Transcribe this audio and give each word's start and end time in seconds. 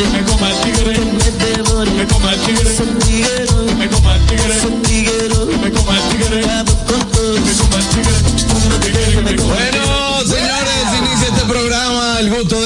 it 0.00 0.27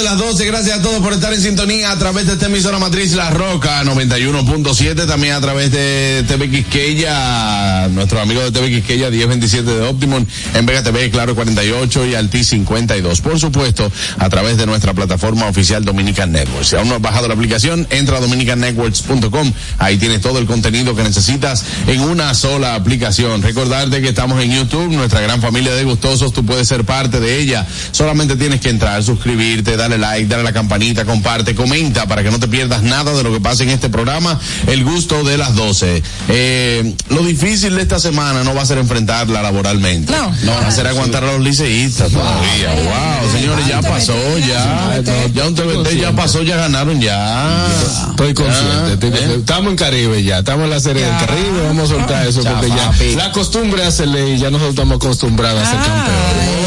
las 0.02 0.18
12. 0.18 0.44
Gracias 0.46 0.78
a 0.78 0.82
todos 0.82 1.00
por 1.00 1.12
estar 1.12 1.32
en 1.32 1.40
sintonía 1.40 1.92
a 1.92 1.98
través 1.98 2.26
de 2.26 2.32
esta 2.32 2.46
emisora 2.46 2.78
matriz 2.78 3.12
La 3.14 3.30
Roca 3.30 3.84
91.7, 3.84 5.06
también 5.06 5.34
a 5.34 5.40
través 5.40 5.70
de 5.70 6.24
TV 6.26 6.50
Quisqueya, 6.50 7.88
nuestro 7.88 8.20
amigo 8.20 8.42
de 8.42 8.50
TV 8.50 8.70
Quisqueya 8.70 9.10
1027 9.10 9.70
de 9.70 9.80
Optimum, 9.82 10.26
en 10.54 10.66
Vega 10.66 10.82
TV, 10.82 11.10
Claro 11.10 11.34
48 11.34 12.06
y 12.06 12.14
Alti 12.14 12.42
52. 12.42 13.20
Por 13.20 13.38
supuesto, 13.38 13.90
a 14.18 14.28
través 14.28 14.56
de 14.56 14.66
nuestra 14.66 14.92
plataforma 14.92 15.46
oficial 15.46 15.84
Dominican 15.84 16.32
Networks. 16.32 16.68
Si 16.68 16.76
aún 16.76 16.88
no 16.88 16.96
has 16.96 17.02
bajado 17.02 17.28
la 17.28 17.34
aplicación, 17.34 17.86
entra 17.90 18.16
a 18.16 18.20
dominicannetworks.com. 18.20 19.52
Ahí 19.78 19.98
tienes 19.98 20.20
todo 20.20 20.38
el 20.38 20.46
contenido 20.46 20.96
que 20.96 21.04
necesitas 21.04 21.64
en 21.86 22.00
una 22.00 22.34
sola 22.34 22.74
aplicación. 22.74 23.42
Recordarte 23.42 24.00
que 24.00 24.08
estamos 24.08 24.42
en 24.42 24.52
YouTube, 24.52 24.92
nuestra 24.92 25.20
gran 25.20 25.40
familia 25.40 25.74
de 25.74 25.84
gustosos, 25.84 26.32
tú 26.32 26.44
puedes 26.44 26.66
ser 26.66 26.84
parte 26.84 27.20
de 27.20 27.38
ella. 27.38 27.66
Solamente 27.92 28.36
tienes 28.36 28.60
que 28.60 28.68
entrar, 28.68 29.02
suscribirte, 29.04 29.76
darle 29.76 29.91
like, 29.98 30.26
darle 30.26 30.42
a 30.42 30.50
la 30.50 30.52
campanita, 30.52 31.04
comparte, 31.04 31.54
comenta 31.54 32.06
para 32.06 32.22
que 32.22 32.30
no 32.30 32.38
te 32.38 32.48
pierdas 32.48 32.82
nada 32.82 33.12
de 33.12 33.22
lo 33.22 33.32
que 33.32 33.40
pasa 33.40 33.62
en 33.62 33.70
este 33.70 33.88
programa, 33.88 34.38
El 34.66 34.84
Gusto 34.84 35.24
de 35.24 35.38
las 35.38 35.54
12. 35.54 36.02
Eh, 36.28 36.94
lo 37.08 37.22
difícil 37.22 37.74
de 37.74 37.82
esta 37.82 37.98
semana 37.98 38.44
no 38.44 38.54
va 38.54 38.62
a 38.62 38.66
ser 38.66 38.78
enfrentarla 38.78 39.42
laboralmente. 39.42 40.12
No. 40.12 40.32
No, 40.42 40.52
va 40.52 40.68
a 40.68 40.72
ser 40.72 40.86
aguantar 40.86 41.24
a 41.24 41.32
los 41.32 41.40
liceístas 41.40 42.10
todavía. 42.10 42.70
Wow, 42.74 43.32
señores, 43.32 43.66
ya 43.66 43.80
pasó, 43.82 44.38
ya. 44.38 45.00
Ya 45.34 45.46
un 45.46 45.54
TBT 45.54 45.98
ya 45.98 46.12
pasó, 46.12 46.42
ya 46.42 46.56
ganaron, 46.56 47.00
ya. 47.00 47.66
Estoy 48.10 48.34
consciente. 48.34 48.94
estoy 48.94 49.08
¿eh? 49.08 49.12
consciente. 49.12 49.40
Estamos 49.40 49.70
en 49.70 49.76
Caribe 49.76 50.22
ya, 50.22 50.38
estamos 50.38 50.64
en 50.64 50.70
la 50.70 50.80
serie 50.80 51.04
del 51.04 51.16
Caribe, 51.18 51.62
vamos 51.66 51.90
a 51.90 51.94
soltar 51.94 52.26
eso 52.26 52.42
porque 52.42 52.68
ya 52.68 52.92
la 53.16 53.32
costumbre 53.32 53.84
hace 53.84 54.06
ley, 54.06 54.38
ya 54.38 54.50
nosotros 54.50 54.70
estamos 54.70 54.96
acostumbrados 54.96 55.62
a 55.62 55.70
ser 55.70 55.78
campeones. 55.80 56.62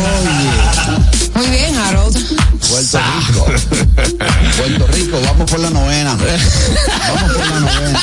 Muy 1.36 1.48
bien, 1.48 1.76
Harold. 1.76 2.45
Puerto 2.70 3.00
Rico. 3.00 3.46
Puerto 4.58 4.88
Rico, 4.88 5.22
vamos 5.24 5.50
por 5.50 5.60
la 5.60 5.70
novena. 5.70 6.18
Vamos 6.18 7.34
por 7.34 7.48
la 7.48 7.60
novena. 7.60 8.00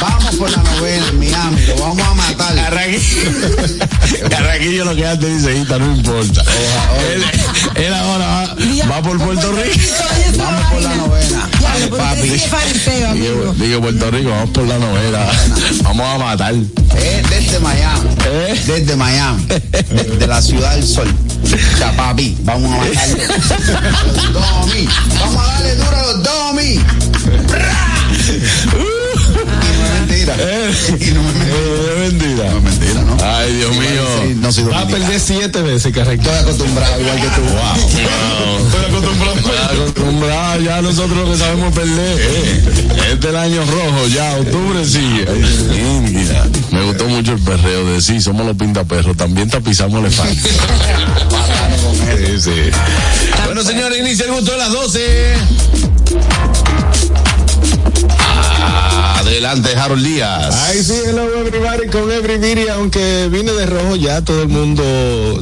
Vamos 0.00 0.34
por 0.36 0.50
la 0.50 0.62
novena 0.62 0.97
matar. 2.96 4.28
Carraquillo 4.30 4.84
lo 4.84 4.96
que 4.96 5.06
hace 5.06 5.28
liceísta, 5.28 5.78
no 5.78 5.94
importa. 5.94 6.42
Él, 7.12 7.24
él 7.84 7.94
ahora 7.94 8.54
va, 8.86 8.90
va 8.90 9.02
por 9.02 9.18
Puerto 9.18 9.52
Rico. 9.52 9.78
Vamos 10.36 10.66
por 10.70 10.82
la 10.82 10.94
novena. 10.94 11.48
Papi. 11.96 12.42
Digo, 13.56 13.80
Puerto 13.80 14.10
Rico, 14.10 14.30
vamos 14.30 14.50
por 14.50 14.66
la 14.66 14.78
novela. 14.78 15.30
Vamos 15.82 16.06
a 16.06 16.18
matar. 16.18 16.54
Eh, 16.54 17.22
desde 17.28 17.60
Miami. 17.60 18.08
¿Eh? 18.26 18.62
Desde 18.66 18.96
Miami. 18.96 19.46
Desde 19.46 20.26
la 20.26 20.42
ciudad 20.42 20.74
del 20.74 20.86
sol. 20.86 21.08
Ya, 21.78 21.92
papi, 21.92 22.36
vamos 22.42 22.72
a 22.72 22.78
matarle. 22.78 23.26
Los 24.06 24.32
domi. 24.32 24.88
Vamos 25.20 25.42
a 25.42 25.46
darle 25.52 25.74
duro 25.76 25.96
a 25.96 26.02
los 26.02 26.22
domi. 26.22 26.80
No 30.38 30.44
es 30.44 30.92
mentira. 30.92 31.08
Y 31.08 31.10
no 31.12 31.28
es 31.28 32.12
mentira. 32.12 32.46
Eh. 32.46 32.50
No 32.50 32.58
es 32.58 32.62
mentira, 32.62 33.02
¿no? 33.02 33.16
Ay, 33.24 33.52
Dios 33.54 33.70
Sí, 33.72 33.78
mío. 33.80 34.34
no 34.40 34.52
soy 34.52 34.64
Va 34.64 34.80
a 34.80 34.86
perder 34.86 35.20
siete 35.20 35.62
veces, 35.62 35.92
Carrequillo. 35.94 36.30
Estoy 36.30 36.42
acostumbrado 36.44 37.00
igual 37.00 37.16
que 37.16 37.28
tú. 37.28 37.40
Wow. 37.42 37.76
Estoy 38.68 38.84
acostumbrado. 38.86 39.34
Estoy 39.38 39.56
acostumbrado, 39.80 40.60
ya 40.60 40.82
nosotros 40.82 41.16
lo 41.18 41.32
que 41.32 41.38
sabemos 41.38 41.74
perder. 41.74 42.18
Eh. 42.20 42.62
Este 43.12 43.26
es 43.28 43.34
el 43.34 43.36
año 43.36 43.62
rojo, 43.64 44.06
ya, 44.08 44.36
octubre 44.36 44.84
sí. 44.84 45.24
Mira. 46.12 46.46
Me 46.70 46.82
gustó 46.84 47.08
mucho 47.08 47.32
el 47.32 47.40
perreo 47.40 47.84
de 47.86 48.00
sí, 48.02 48.20
somos 48.20 48.46
los 48.46 48.56
pintaperros, 48.56 49.16
también 49.16 49.48
tapizamos 49.48 50.00
elefantes. 50.00 50.42
sí, 52.18 52.40
sí. 52.40 52.70
Bueno, 53.44 53.62
señores, 53.62 53.98
inicia 53.98 54.26
el 54.26 54.32
gusto 54.32 54.52
de 54.52 54.58
las 54.58 54.72
12. 54.72 55.34
Adelante, 59.28 59.76
Harold 59.76 60.06
Díaz. 60.06 60.54
Ay, 60.68 60.82
sí, 60.82 60.94
hello 61.06 61.28
everybody. 61.38 61.88
Con 61.88 62.10
everybody, 62.10 62.66
aunque 62.68 63.28
vine 63.30 63.52
de 63.52 63.66
rojo 63.66 63.94
ya 63.94 64.22
todo 64.22 64.40
el 64.40 64.48
mundo 64.48 64.82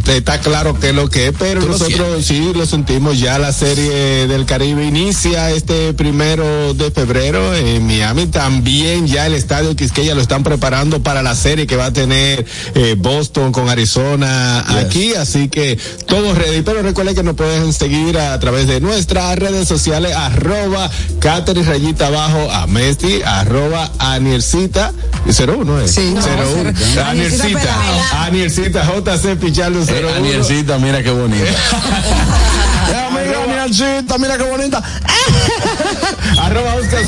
está 0.08 0.40
claro 0.40 0.76
qué 0.80 0.88
es 0.88 0.94
lo 0.94 1.08
que 1.08 1.28
es, 1.28 1.32
pero 1.38 1.60
nosotros 1.60 2.24
sí 2.24 2.52
lo 2.52 2.66
sentimos. 2.66 3.20
Ya 3.20 3.38
la 3.38 3.52
serie 3.52 4.26
del 4.26 4.44
Caribe 4.44 4.84
inicia 4.84 5.52
este 5.52 5.94
primero 5.94 6.74
de 6.74 6.90
febrero 6.90 7.54
en 7.54 7.86
Miami, 7.86 8.26
también 8.26 9.06
ya 9.06 9.26
el 9.26 9.34
estadio 9.34 9.76
Quisqueya 9.76 10.16
lo 10.16 10.20
están 10.20 10.42
preparando 10.42 11.00
para 11.04 11.22
la 11.22 11.36
serie 11.36 11.68
que 11.68 11.76
va 11.76 11.86
a 11.86 11.92
tener 11.92 12.44
eh, 12.74 12.96
Boston 12.98 13.52
con 13.52 13.68
Arizona 13.68 14.64
aquí, 14.80 15.14
así 15.14 15.48
que 15.48 15.78
todo 16.06 16.34
ready, 16.34 16.62
pero 16.62 16.82
recuerden 16.82 17.14
que 17.14 17.22
nos 17.22 17.36
pueden 17.36 17.72
seguir 17.72 18.18
a 18.18 18.36
través 18.40 18.66
de 18.66 18.80
nuestras 18.80 19.38
redes 19.38 19.68
sociales, 19.68 20.12
arroba 20.16 20.90
Catherine 21.20 21.64
Rayita 21.64 22.08
abajo, 22.08 22.50
Amesti, 22.50 23.22
arroba 23.22 23.75
Aniercita, 23.98 24.92
01 25.26 25.80
es. 25.80 25.90
Sí, 25.94 26.14
no, 26.14 26.20
01. 26.20 26.72
cero. 26.76 27.04
Aniercita, 27.06 28.24
Aniercita, 28.24 28.84
JC 28.84 29.36
Pichardo 29.38 29.80
Eh, 29.82 30.02
01. 30.02 30.14
Aniercita, 30.16 30.78
mira 30.78 31.02
qué 31.02 31.10
bonita. 31.10 31.44
Eh, 33.68 34.02
mira 34.20 34.38
qué 34.38 34.44
bonita. 34.44 34.80
arroba 36.40 36.76
Oscar, 36.76 37.02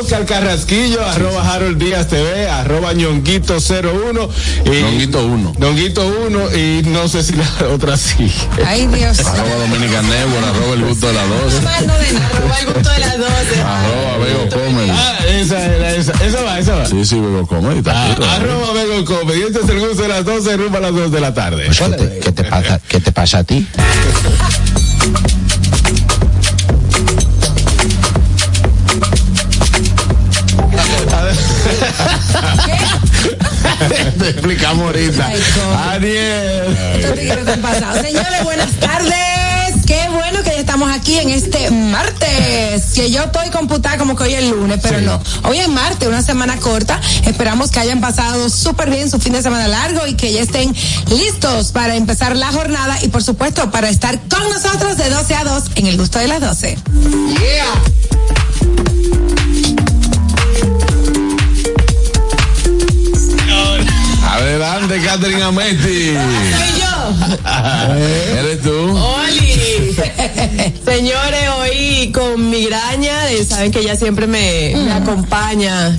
Oscar 0.00 0.26
Carrasquillo, 0.26 1.04
arroba 1.06 1.54
Harold 1.54 1.78
Díaz 1.78 2.08
TV, 2.08 2.48
arroba 2.48 2.92
Ñonguito 2.92 3.58
01. 3.58 4.28
Y, 4.64 4.82
Ñonguito 4.82 5.24
1. 5.24 5.52
Ñonguito 5.58 6.12
1 6.26 6.56
y 6.56 6.82
no 6.86 7.06
sé 7.06 7.22
si 7.22 7.34
la 7.34 7.46
otra 7.72 7.96
sí. 7.96 8.28
Ay, 8.66 8.88
Dios. 8.88 9.20
Arroba 9.20 9.54
Dominica 9.54 10.02
Network, 10.02 10.46
arroba 10.48 10.74
el 10.74 10.84
gusto 10.84 11.06
de 11.06 11.12
las 11.12 11.28
12. 11.28 11.60
Mal 11.60 11.86
no 11.86 11.98
de 11.98 12.12
nada, 12.12 12.26
arroba 12.26 12.58
el 12.58 12.66
gusto 12.66 12.90
de 12.90 12.98
las 12.98 13.18
12. 13.18 13.30
Arroba 13.60 14.18
Vego 14.24 14.48
Comedy. 14.48 14.90
Ah, 14.90 15.18
esa 15.28 15.94
esa. 15.94 16.12
Esa 16.24 16.42
va, 16.42 16.58
esa 16.58 16.74
va. 16.74 16.86
Sí, 16.86 17.04
sí, 17.04 17.20
Vego 17.20 17.46
Comedy. 17.46 17.82
Ah, 17.86 18.16
¿no? 18.18 18.26
arroba 18.26 18.72
Vego 18.72 19.04
Comedy. 19.04 19.42
Este 19.42 19.60
es 19.60 19.68
el 19.68 19.78
gusto 19.78 20.02
de 20.02 20.08
las 20.08 20.24
12, 20.24 20.56
rumbo 20.56 20.78
a 20.78 20.80
las 20.80 20.92
2 20.92 21.12
de 21.12 21.20
la 21.20 21.32
tarde. 21.34 21.70
¿Qué 21.70 21.88
te, 21.88 22.18
qué 22.18 22.32
te 22.32 22.44
pasa, 22.44 22.80
¿Qué 22.88 23.00
te 23.00 23.12
pasa 23.12 23.38
a 23.38 23.44
ti? 23.44 23.64
Te 34.18 34.28
explicamos 34.30 34.86
ahorita. 34.86 35.30
Pasado. 37.62 38.02
Señores, 38.02 38.44
buenas 38.44 38.72
tardes. 38.72 39.86
Qué 39.86 40.08
bueno 40.10 40.42
que 40.42 40.50
ya 40.50 40.58
estamos 40.58 40.90
aquí 40.90 41.18
en 41.18 41.30
este 41.30 41.70
martes. 41.70 42.92
Que 42.94 43.10
yo 43.10 43.24
estoy 43.24 43.50
computada 43.50 43.98
como 43.98 44.16
que 44.16 44.24
hoy 44.24 44.34
es 44.34 44.44
lunes, 44.44 44.80
pero 44.82 45.00
no. 45.00 45.20
Hoy 45.44 45.58
es 45.58 45.68
martes, 45.68 46.08
una 46.08 46.22
semana 46.22 46.56
corta. 46.58 47.00
Esperamos 47.24 47.70
que 47.70 47.80
hayan 47.80 48.00
pasado 48.00 48.50
súper 48.50 48.90
bien 48.90 49.10
su 49.10 49.18
fin 49.18 49.32
de 49.32 49.42
semana 49.42 49.68
largo 49.68 50.06
y 50.06 50.14
que 50.14 50.32
ya 50.32 50.42
estén 50.42 50.74
listos 51.08 51.72
para 51.72 51.96
empezar 51.96 52.36
la 52.36 52.52
jornada 52.52 52.98
y, 53.02 53.08
por 53.08 53.22
supuesto, 53.22 53.70
para 53.70 53.88
estar 53.88 54.18
con 54.28 54.42
nosotros 54.48 54.96
de 54.96 55.08
12 55.08 55.34
a 55.34 55.44
2 55.44 55.64
en 55.76 55.86
el 55.86 55.96
gusto 55.96 56.18
de 56.18 56.28
las 56.28 56.40
12. 56.40 56.78
Adelante, 64.40 65.00
Catherine 65.02 65.42
Amesti. 65.42 66.14
Soy 66.14 66.80
yo. 66.80 66.90
¿Eres 68.38 68.62
tú? 68.62 68.96
Oli. 68.96 69.94
Señores, 70.84 71.48
hoy 71.58 72.10
con 72.12 72.48
migraña, 72.48 73.14
saben 73.46 73.70
que 73.70 73.80
ella 73.80 73.96
siempre 73.96 74.26
me, 74.26 74.72
me 74.74 74.92
acompaña 74.92 75.98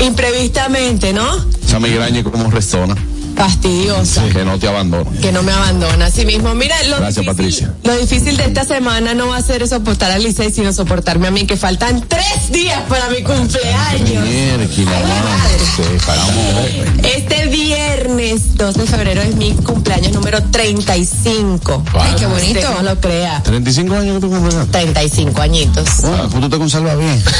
imprevistamente, 0.00 1.12
¿no? 1.12 1.26
Esa 1.64 1.80
migraña 1.80 2.22
como 2.22 2.50
resona, 2.50 2.94
Fastidiosa. 3.38 4.24
que 4.30 4.44
no 4.44 4.58
te 4.58 4.68
abandona. 4.68 5.10
Que 5.20 5.32
no 5.32 5.42
me 5.42 5.52
abandona. 5.52 6.06
Así 6.06 6.26
mismo, 6.26 6.54
mira, 6.54 6.76
lo 6.84 6.96
Gracias, 6.98 7.24
difícil, 7.24 7.26
Patricia. 7.26 7.72
lo 7.84 7.96
difícil 7.96 8.36
de 8.36 8.44
esta 8.44 8.64
semana 8.64 9.14
no 9.14 9.28
va 9.28 9.36
a 9.36 9.42
ser 9.42 9.66
soportar 9.68 10.10
a 10.10 10.18
Licey, 10.18 10.50
sino 10.52 10.72
soportarme 10.72 11.28
a 11.28 11.30
mí, 11.30 11.44
que 11.46 11.56
faltan 11.56 12.04
tres 12.08 12.50
días 12.50 12.80
para 12.88 13.08
mi 13.08 13.22
cumpleaños. 13.22 14.24
Mierda, 14.26 14.64
Ay. 14.64 15.56
Sí, 15.76 15.82
falta- 15.98 17.08
Este 17.08 17.46
viernes 17.48 18.56
2 18.56 18.74
de 18.74 18.86
febrero 18.86 19.22
es 19.22 19.34
mi 19.36 19.52
cumpleaños 19.52 20.12
número 20.12 20.42
35. 20.42 21.82
Ay, 21.98 22.14
qué 22.18 22.26
bonito. 22.26 22.58
Usted 22.60 22.74
no 22.74 22.82
lo 22.82 23.00
crea. 23.00 23.42
35 23.42 23.94
años 23.94 24.14
que 24.16 24.20
tú 24.20 24.30
cumples. 24.30 24.70
35 24.70 25.40
añitos. 25.42 25.88
Pues 26.02 26.40
tú 26.40 26.48
te 26.48 26.58
conservas 26.58 26.98
bien. 26.98 27.22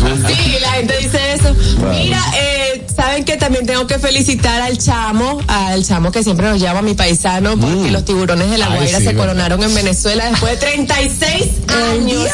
Sí, 0.00 0.56
la 0.60 0.72
gente 0.72 0.96
dice 0.98 1.18
eso. 1.34 1.54
Mira, 1.90 2.22
eh, 2.36 2.79
saben 2.94 3.24
que 3.24 3.36
también 3.36 3.66
tengo 3.66 3.86
que 3.86 3.98
felicitar 3.98 4.60
al 4.62 4.78
chamo, 4.78 5.40
al 5.46 5.84
chamo 5.84 6.10
que 6.12 6.22
siempre 6.22 6.48
nos 6.48 6.60
llama 6.60 6.82
mi 6.82 6.94
paisano, 6.94 7.56
porque 7.56 7.90
los 7.90 8.04
tiburones 8.04 8.50
de 8.50 8.58
la 8.58 8.66
Guaira 8.68 8.98
sí, 8.98 9.04
se 9.04 9.10
verdad. 9.10 9.20
coronaron 9.22 9.62
en 9.62 9.74
Venezuela 9.74 10.28
después 10.30 10.52
de 10.52 10.66
36 10.66 11.44
años. 11.92 12.28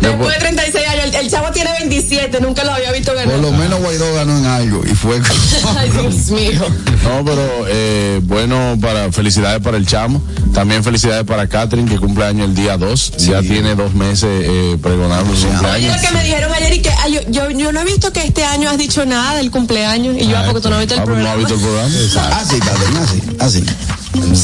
Después 0.00 0.34
de 0.34 0.40
36 0.40 0.88
años, 0.88 0.97
el, 1.08 1.14
el 1.14 1.30
chamo 1.30 1.50
tiene 1.52 1.70
27, 1.78 2.40
nunca 2.40 2.64
lo 2.64 2.72
había 2.72 2.92
visto 2.92 3.12
Por 3.12 3.24
ganar. 3.24 3.38
lo 3.38 3.52
menos 3.52 3.80
Guaidó 3.80 4.14
ganó 4.14 4.38
en 4.38 4.46
algo 4.46 4.82
y 4.84 4.94
fue. 4.94 5.20
Ay, 5.76 5.90
Dios 5.92 6.28
mío. 6.30 6.62
No, 7.04 7.24
pero 7.24 7.64
eh, 7.68 8.20
bueno, 8.24 8.76
para 8.80 9.10
felicidades 9.12 9.60
para 9.62 9.76
el 9.76 9.86
chamo. 9.86 10.22
También 10.54 10.82
felicidades 10.82 11.24
para 11.24 11.46
Catherine, 11.48 11.88
que 11.88 11.98
cumple 11.98 12.24
año 12.24 12.44
el 12.44 12.54
día 12.54 12.76
2. 12.76 13.12
Ya 13.18 13.40
tiene 13.42 13.74
dos 13.74 13.94
meses 13.94 14.28
eh, 14.44 14.76
pregonando 14.82 15.34
su 15.36 15.46
Oye, 15.46 15.52
cumpleaños. 15.56 15.96
lo 16.02 16.08
que 16.08 16.14
me 16.14 16.24
dijeron 16.24 16.52
ayer 16.52 16.72
y 16.74 16.80
que 16.82 16.90
ay, 16.90 17.12
yo, 17.14 17.20
yo, 17.28 17.50
yo 17.50 17.72
no 17.72 17.80
he 17.80 17.84
visto 17.84 18.12
que 18.12 18.22
este 18.24 18.44
año 18.44 18.68
has 18.70 18.78
dicho 18.78 19.04
nada 19.06 19.36
del 19.36 19.50
cumpleaños. 19.50 20.16
Y 20.18 20.26
yo, 20.26 20.36
ah, 20.38 20.42
porque 20.46 20.60
tú 20.62 20.68
no 20.70 20.76
has 20.76 20.80
visto 20.80 20.94
el 20.94 21.00
Ah, 21.00 21.04
pues 21.04 21.14
programa. 21.16 21.28
No 21.28 21.34
ha 21.34 21.36
visto 21.36 21.54
el 21.54 21.60
programa. 21.60 22.36
Así, 22.40 22.58
Catherine, 22.58 22.98
así, 23.00 23.22
así. 23.60 23.64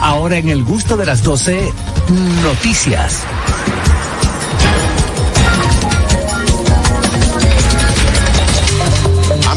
Ahora 0.00 0.36
en 0.36 0.48
el 0.48 0.64
gusto 0.64 0.96
de 0.96 1.06
las 1.06 1.22
12, 1.22 1.72
noticias. 2.42 3.18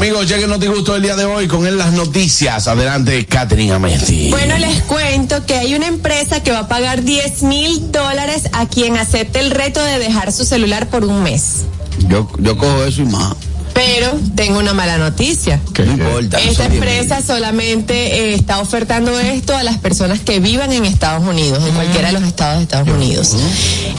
Amigos, 0.06 0.30
lleguen 0.30 0.52
no 0.52 0.60
te 0.60 0.68
gustó 0.68 0.96
el 0.96 1.02
día 1.02 1.16
de 1.16 1.26
hoy 1.26 1.48
con 1.48 1.66
él 1.66 1.80
las 1.80 1.92
noticias. 1.92 2.68
Adelante, 2.68 3.26
Catherine 3.26 3.74
Amesti. 3.74 4.30
Bueno, 4.30 4.56
les 4.60 4.84
cuento 4.84 5.44
que 5.48 5.56
hay 5.56 5.74
una 5.74 5.88
empresa 5.88 6.44
que 6.44 6.52
va 6.52 6.60
a 6.60 6.68
pagar 6.68 7.02
10 7.02 7.42
mil 7.42 7.92
dólares 7.92 8.44
a 8.54 8.68
quien 8.68 8.98
acepte 8.98 9.40
el 9.40 9.50
reto 9.50 9.84
de 9.84 9.98
dejar 9.98 10.32
su 10.32 10.46
celular 10.46 10.90
por 10.92 11.06
un 11.06 11.24
mes. 11.24 11.62
Yo, 12.08 12.30
yo 12.38 12.56
cojo 12.56 12.84
eso 12.84 13.02
y 13.02 13.06
más. 13.06 13.34
Pero 13.74 14.14
tengo 14.36 14.60
una 14.60 14.76
mala 14.76 15.00
noticia. 15.00 15.60
No 15.76 15.92
importa. 15.94 16.40
Esta 16.40 16.66
son 16.66 16.72
10 16.72 16.82
mil. 16.82 16.84
empresa 16.84 17.22
solamente 17.24 17.96
eh, 17.96 18.36
está 18.36 18.60
ofertando 18.60 19.20
esto 19.20 19.58
a 19.58 19.64
las 19.64 19.80
personas 19.80 20.20
que 20.20 20.40
vivan 20.40 20.72
en 20.72 20.86
Estados 20.86 21.28
Unidos, 21.28 21.64
en 21.68 21.74
cualquiera 21.74 22.10
de 22.10 22.14
los 22.14 22.24
estados 22.24 22.58
de 22.58 22.64
Estados 22.64 22.90
Unidos. 22.90 23.36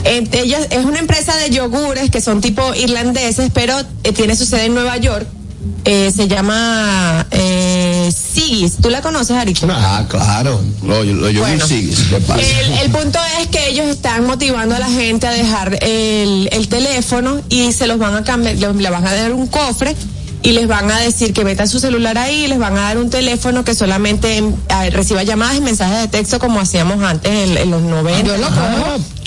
Ellas 0.04 0.68
es 0.70 0.84
una 0.84 1.00
empresa 1.00 1.34
de 1.36 1.50
yogures 1.50 2.12
que 2.12 2.20
son 2.20 2.40
tipo 2.40 2.62
irlandeses, 2.76 3.50
pero 3.52 3.76
eh, 4.04 4.12
tiene 4.12 4.36
su 4.36 4.46
sede 4.46 4.66
en 4.66 4.74
Nueva 4.74 4.98
York. 4.98 5.26
Eh, 5.84 6.10
se 6.14 6.26
llama 6.26 7.26
eh, 7.30 8.10
Sigis. 8.12 8.76
¿Tú 8.82 8.90
la 8.90 9.00
conoces, 9.02 9.36
Arito? 9.36 9.68
Ah, 9.70 10.04
claro. 10.08 10.60
Lo, 10.82 11.04
lo, 11.04 11.30
yo 11.30 11.42
Bueno. 11.42 11.64
vi 11.68 11.88
¿Qué 12.10 12.20
pasa? 12.20 12.40
El, 12.40 12.72
el 12.78 12.90
punto 12.90 13.18
es 13.40 13.46
que 13.48 13.68
ellos 13.68 13.86
están 13.86 14.26
motivando 14.26 14.74
a 14.74 14.78
la 14.80 14.88
gente 14.88 15.26
a 15.28 15.30
dejar 15.30 15.78
el, 15.82 16.48
el 16.50 16.68
teléfono 16.68 17.40
y 17.48 17.70
se 17.72 17.86
los 17.86 17.98
van 17.98 18.16
a 18.16 18.24
cambiar, 18.24 18.56
le, 18.56 18.90
van 18.90 19.06
a 19.06 19.14
dar 19.14 19.32
un 19.32 19.46
cofre 19.46 19.94
y 20.42 20.52
les 20.52 20.66
van 20.66 20.90
a 20.90 20.98
decir 21.00 21.32
que 21.32 21.44
metan 21.44 21.68
su 21.68 21.78
celular 21.80 22.18
ahí 22.18 22.44
y 22.44 22.46
les 22.48 22.58
van 22.58 22.76
a 22.76 22.82
dar 22.82 22.98
un 22.98 23.10
teléfono 23.10 23.64
que 23.64 23.74
solamente 23.74 24.36
em, 24.36 24.54
ah, 24.68 24.86
reciba 24.90 25.22
llamadas 25.22 25.56
y 25.56 25.60
mensajes 25.60 25.98
de 26.00 26.08
texto 26.08 26.38
como 26.38 26.60
hacíamos 26.60 27.02
antes 27.02 27.30
en, 27.30 27.56
en 27.58 27.70
los 27.70 27.82
90. 27.82 28.32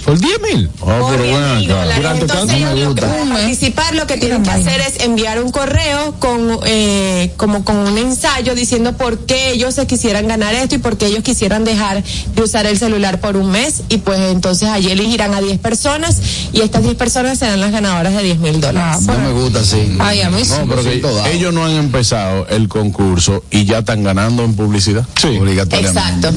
¿Por 0.01 0.19
10 0.19 0.41
mil? 0.41 0.69
Oh, 0.81 0.85
Por 0.85 1.11
pero 1.11 1.23
10 1.23 1.37
bueno, 1.39 1.55
mil 1.55 1.67
dólares. 1.67 1.95
Durante 1.97 2.21
Entonces 2.21 2.47
tanto 2.49 2.55
ellos 2.55 2.73
me 2.73 2.79
lo 2.85 2.95
que 2.95 3.01
gusta. 3.01 3.07
para 3.07 3.33
participar 3.39 3.95
lo 3.95 4.07
que 4.07 4.17
tienen 4.17 4.43
que 4.43 4.49
hacer 4.51 4.81
es 4.81 4.99
enviar 5.03 5.43
un 5.43 5.51
correo 5.51 6.15
con 6.19 6.59
eh, 6.65 7.31
como 7.37 7.63
con 7.63 7.77
un 7.77 7.97
ensayo 7.97 8.55
diciendo 8.55 8.93
por 8.97 9.19
qué 9.25 9.51
ellos 9.51 9.75
se 9.75 9.87
quisieran 9.87 10.27
ganar 10.27 10.53
esto 10.55 10.75
y 10.75 10.77
por 10.77 10.97
qué 10.97 11.07
ellos 11.07 11.23
quisieran 11.23 11.63
dejar 11.65 12.03
de 12.03 12.41
usar 12.41 12.65
el 12.65 12.77
celular 12.77 13.19
por 13.19 13.37
un 13.37 13.51
mes 13.51 13.83
y 13.89 13.97
pues 13.97 14.19
entonces 14.31 14.69
allí 14.69 14.91
elegirán 14.91 15.33
a 15.33 15.41
10 15.41 15.57
personas 15.59 16.21
y 16.53 16.61
estas 16.61 16.83
10 16.83 16.95
personas 16.95 17.37
serán 17.39 17.59
las 17.59 17.71
ganadoras 17.71 18.13
de 18.13 18.23
10 18.23 18.39
mil 18.39 18.61
dólares. 18.61 19.01
No 19.03 19.17
me 19.19 19.31
gusta 19.31 19.59
así. 19.59 19.95
Ay, 19.99 20.21
a 20.21 20.29
mí 20.29 20.43
sí. 20.43 20.53
No, 20.59 20.67
pero 20.67 20.83
que 20.83 21.01
ellos 21.33 21.53
no 21.53 21.65
han 21.65 21.71
empezado 21.73 22.47
el 22.47 22.67
concurso 22.67 23.43
y 23.51 23.65
ya 23.65 23.79
están 23.79 24.03
ganando 24.03 24.43
en 24.43 24.55
publicidad. 24.55 25.05
Sí. 25.19 25.27
Obligatoriamente. 25.39 25.99
Exacto. 26.27 26.33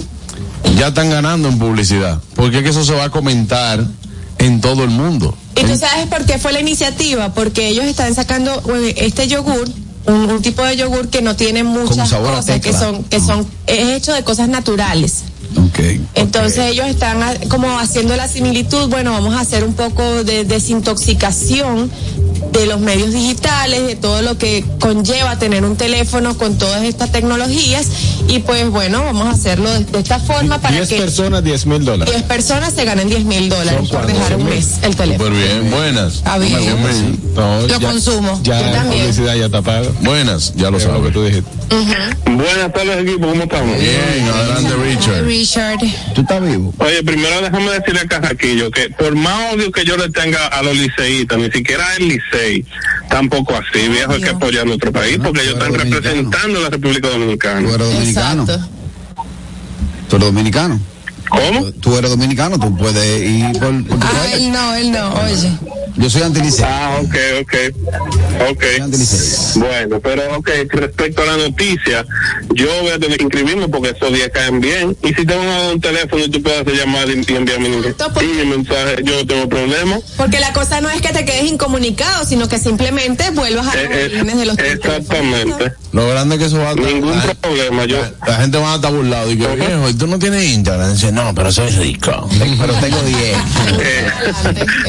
Ya 0.77 0.89
están 0.89 1.11
ganando 1.11 1.49
en 1.49 1.59
publicidad. 1.59 2.21
Porque 2.35 2.59
es 2.59 2.63
que 2.63 2.71
eso 2.71 2.85
se 2.85 2.95
va 2.95 3.05
a 3.05 3.11
comentar 3.11 3.85
en 4.39 4.61
todo 4.61 4.85
el 4.85 4.91
mundo. 4.91 5.37
¿Y 5.55 5.65
tú 5.65 5.77
sabes 5.77 6.07
por 6.07 6.25
qué 6.25 6.39
fue 6.39 6.53
la 6.53 6.61
iniciativa? 6.61 7.33
Porque 7.35 7.69
ellos 7.69 7.85
están 7.85 8.15
sacando 8.15 8.63
este 8.97 9.29
yogur, 9.29 9.69
un, 10.07 10.15
un 10.31 10.43
tipo 10.43 10.65
de 10.65 10.77
yogur 10.77 11.09
que 11.09 11.23
no 11.23 11.37
tiene 11.37 11.63
muchas 11.63 12.13
cosas, 12.13 12.61
que 12.61 12.73
son, 12.73 13.05
que 13.05 13.21
son, 13.21 13.47
es 13.67 13.89
hecho 13.89 14.13
de 14.13 14.25
cosas 14.25 14.49
naturales. 14.49 15.25
Ok. 15.57 15.79
Entonces 16.15 16.71
ellos 16.73 16.87
están 16.87 17.21
como 17.49 17.79
haciendo 17.79 18.17
la 18.17 18.29
similitud, 18.29 18.89
bueno, 18.89 19.13
vamos 19.13 19.35
a 19.35 19.41
hacer 19.41 19.65
un 19.65 19.75
poco 19.75 20.25
de 20.25 20.45
desintoxicación 20.45 21.91
de 22.53 22.67
los 22.67 22.81
medios 22.81 23.13
digitales, 23.13 23.87
de 23.87 23.97
todo 23.97 24.21
lo 24.21 24.37
que 24.37 24.65
conlleva 24.81 25.39
tener 25.39 25.65
un 25.65 25.77
teléfono 25.77 26.37
con 26.37 26.59
todas 26.59 26.83
estas 26.83 27.11
tecnologías 27.11 27.87
y 28.29 28.41
pues 28.41 28.69
bueno, 28.69 29.03
vamos 29.05 29.27
a 29.27 29.31
hacerlo 29.31 29.71
de, 29.71 29.85
de 29.85 29.99
esta 30.01 30.19
forma 30.19 30.59
para 30.61 30.77
10 30.77 30.89
que 30.89 30.97
personas, 30.99 31.43
10 31.43 31.67
mil 31.67 31.85
dólares. 31.85 32.13
10 32.15 32.27
personas 32.27 32.75
se 32.75 32.85
ganen 32.85 33.09
10 33.09 33.25
mil 33.25 33.49
dólares 33.49 33.89
por 33.89 34.07
dejar 34.07 34.37
un 34.37 34.45
mes 34.45 34.75
el 34.83 34.95
teléfono. 34.95 35.31
Súper 35.31 35.49
bien, 35.49 35.71
buenas. 35.71 36.15
Está 36.17 36.39
bien. 36.39 37.19
No, 37.35 37.61
Lo 37.63 37.67
ya- 37.69 37.79
consumo. 37.89 38.39
Ya 38.43 38.61
Yo 38.61 38.67
la 38.67 38.73
también. 38.73 39.01
publicidad 39.03 39.35
ya 39.35 39.47
está 39.47 39.63
paga. 39.63 39.89
Buenas, 40.03 40.53
ya 40.55 40.71
lo 40.71 40.77
Es 40.77 40.85
lo 40.85 40.93
que 40.93 40.99
sabes. 40.99 41.13
tú 41.15 41.25
dijiste. 41.25 41.51
Buenas 41.69 42.73
tardes, 42.73 42.99
equipo, 42.99 43.29
¿cómo 43.29 43.43
estamos? 43.45 43.79
Bien, 43.79 44.29
adelante 44.29 44.75
Richard. 44.85 45.25
Richard. 45.25 45.79
¿Tú 46.15 46.21
estás 46.23 46.43
vivo? 46.45 46.75
Oye, 46.79 47.03
primero 47.03 47.41
déjame 47.41 47.71
decirle 47.73 48.01
a 48.01 48.07
Carraquillo 48.09 48.71
que 48.71 48.91
por 48.91 49.15
más 49.15 49.55
odio 49.55 49.71
que 49.73 49.85
yo 49.85 49.97
le 49.97 50.09
tenga 50.11 50.47
a 50.49 50.63
los 50.63 50.77
liceístas, 50.77 51.39
ni 51.39 51.51
siquiera 51.51 51.85
el 51.97 52.09
licey, 52.09 52.65
tampoco 53.09 53.55
así, 53.57 53.89
viejo, 53.89 54.13
hay 54.13 54.21
que 54.23 54.31
apoyar 54.31 54.63
a 54.63 54.67
nuestro 54.67 54.93
país, 54.93 55.19
porque 55.23 55.41
ellos 55.43 55.55
tú 55.59 55.65
están 55.65 55.73
dominicano. 55.73 56.01
representando 56.01 56.59
a 56.59 56.63
la 56.63 56.71
República 56.71 57.09
Tú 57.09 57.15
Dominicana. 57.19 57.69
eres 57.69 57.79
dominicano. 57.79 58.43
Exacto. 58.43 58.69
Tú 60.09 60.17
eres 60.17 60.27
dominicano. 60.27 60.81
¿Cómo? 61.31 61.73
Tú 61.73 61.97
eres 61.97 62.11
dominicano, 62.11 62.59
tú 62.59 62.77
puedes 62.77 63.23
ir 63.29 63.53
por, 63.59 63.87
por 63.87 63.99
tu 63.99 64.07
Ah, 64.07 64.11
país. 64.23 64.35
él 64.35 64.53
no, 64.53 64.75
él 64.75 64.91
no, 64.93 65.15
oye. 65.15 65.53
Yo 65.97 66.11
soy 66.11 66.23
antiliceo. 66.23 66.67
Ah, 66.69 66.99
ok, 67.03 67.15
ok. 67.43 67.55
Ok. 68.51 68.65
Bueno, 69.57 70.01
pero 70.01 70.37
ok, 70.37 70.51
respecto 70.71 71.23
a 71.23 71.27
la 71.27 71.37
noticia, 71.37 72.05
yo 72.55 72.67
voy 72.83 72.91
a 72.91 72.99
tener 72.99 73.19
que 73.19 73.25
inscribirme 73.25 73.69
porque 73.69 73.91
esos 73.91 74.13
días 74.13 74.31
caen 74.33 74.61
bien. 74.61 74.97
Y 75.03 75.09
si 75.09 75.27
tengo 75.27 75.43
un 75.73 75.81
teléfono 75.81 76.29
tú 76.31 76.43
puedes 76.43 76.63
hacer 76.63 76.75
llamada 76.77 77.07
y 77.07 77.35
enviarme 77.35 77.77
un 77.77 77.85
Exacto, 77.85 78.23
y 78.23 78.27
mi 78.27 78.45
mensaje, 78.57 78.97
yo 79.05 79.17
no 79.17 79.27
tengo 79.27 79.49
problema. 79.49 79.99
Porque 80.17 80.41
la 80.41 80.53
cosa 80.53 80.81
no 80.81 80.89
es 80.91 81.01
que 81.01 81.13
te 81.13 81.25
quedes 81.25 81.45
incomunicado, 81.45 82.25
sino 82.25 82.49
que 82.49 82.59
simplemente 82.59 83.31
vuelvas 83.31 83.69
a 83.69 83.77
los 83.77 83.85
Eh, 83.85 84.11
eh, 84.15 84.25
de 84.25 84.47
los 84.47 84.59
exactamente. 84.59 85.73
Lo 85.93 86.09
grande 86.09 86.37
es 86.37 86.41
que 86.41 86.47
eso 86.47 86.59
va 86.59 86.71
a 86.71 86.75
Ningún 86.75 87.17
la, 87.17 87.35
problema. 87.35 87.85
Yo, 87.85 87.99
la 88.27 88.37
gente 88.37 88.59
va 88.59 88.73
a 88.73 88.77
estar 88.77 88.93
burlado 88.93 89.31
y 89.31 89.37
que 89.39 89.47
viejo, 89.47 89.89
y 89.89 89.95
tú 89.95 90.07
no 90.07 90.19
tienes. 90.19 90.43
Dice, 90.43 91.13
no, 91.13 91.35
pero 91.35 91.53
soy 91.53 91.69
rico. 91.71 92.29
Pero 92.63 92.75
tengo 92.75 93.03
10. 93.03 93.19
eh, 93.19 94.11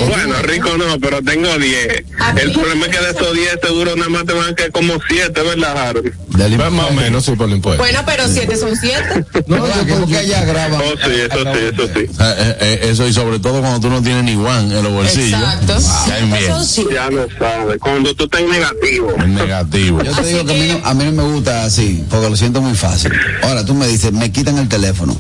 bueno, 0.08 0.36
rico 0.44 0.70
no, 0.78 0.93
pero 1.00 1.22
tengo 1.22 1.58
10. 1.58 2.04
El 2.42 2.52
problema 2.52 2.86
es 2.86 2.98
que 2.98 3.04
de 3.04 3.12
esos 3.12 3.34
10 3.34 3.60
seguro 3.62 3.96
nada 3.96 4.10
más 4.10 4.26
te 4.26 4.34
van 4.34 4.52
a 4.52 4.56
quedar 4.56 4.72
como 4.72 4.94
7, 5.08 5.42
¿verdad, 5.42 5.78
Harold? 5.78 6.14
Del 6.38 6.56
Pues 6.56 6.72
más 6.72 6.90
o 6.90 6.94
menos, 6.94 7.26
sí, 7.26 7.32
por 7.34 7.48
el 7.48 7.56
impuesto. 7.56 7.84
Bueno, 7.84 8.00
pero 8.06 8.28
siete 8.28 8.58
son 8.58 8.76
siete. 8.76 9.24
No, 9.48 9.58
porque, 9.58 9.94
porque 9.94 10.18
allá 10.18 10.46
graban. 10.46 10.82
Oh, 10.82 10.94
sí, 11.04 11.12
eso 11.12 11.44
sí, 11.44 11.60
eso 11.74 11.88
sí. 11.94 12.06
O 12.10 12.16
sea, 12.16 12.32
eh, 12.32 12.58
eh, 12.60 12.80
eso 12.84 13.08
y 13.08 13.14
sobre 13.14 13.40
todo 13.40 13.60
cuando 13.62 13.80
tú 13.82 13.90
no 13.90 14.02
tienes 14.02 14.24
ni 14.24 14.36
one 14.36 14.76
en 14.78 14.84
los 14.84 14.92
bolsillos. 14.92 15.40
Exacto. 15.40 15.78
Bien. 16.08 16.34
Eso 16.34 16.64
sí. 16.64 16.88
Ya 16.92 17.10
lo 17.10 17.28
sabes. 17.38 17.78
Cuando 17.80 18.16
tú 18.16 18.24
estás 18.24 18.42
en 18.42 18.50
negativo. 18.50 19.14
Es 19.18 19.28
negativo. 19.28 20.02
Yo 20.02 20.12
te 20.12 20.24
digo 20.24 20.46
que 20.46 20.54
a 20.54 20.56
mí, 20.56 20.68
no, 20.68 20.88
a 20.88 20.94
mí 20.94 21.04
no 21.06 21.12
me 21.12 21.34
gusta 21.34 21.66
así, 21.66 22.04
porque 22.10 22.30
lo 22.30 22.36
siento 22.36 22.62
muy 22.62 22.76
fácil. 22.76 23.12
Ahora 23.44 23.66
tú 23.66 23.74
me 23.74 23.88
dices, 23.88 24.12
me 24.12 24.32
quitan 24.32 24.58
el 24.58 24.68
teléfono, 24.70 25.16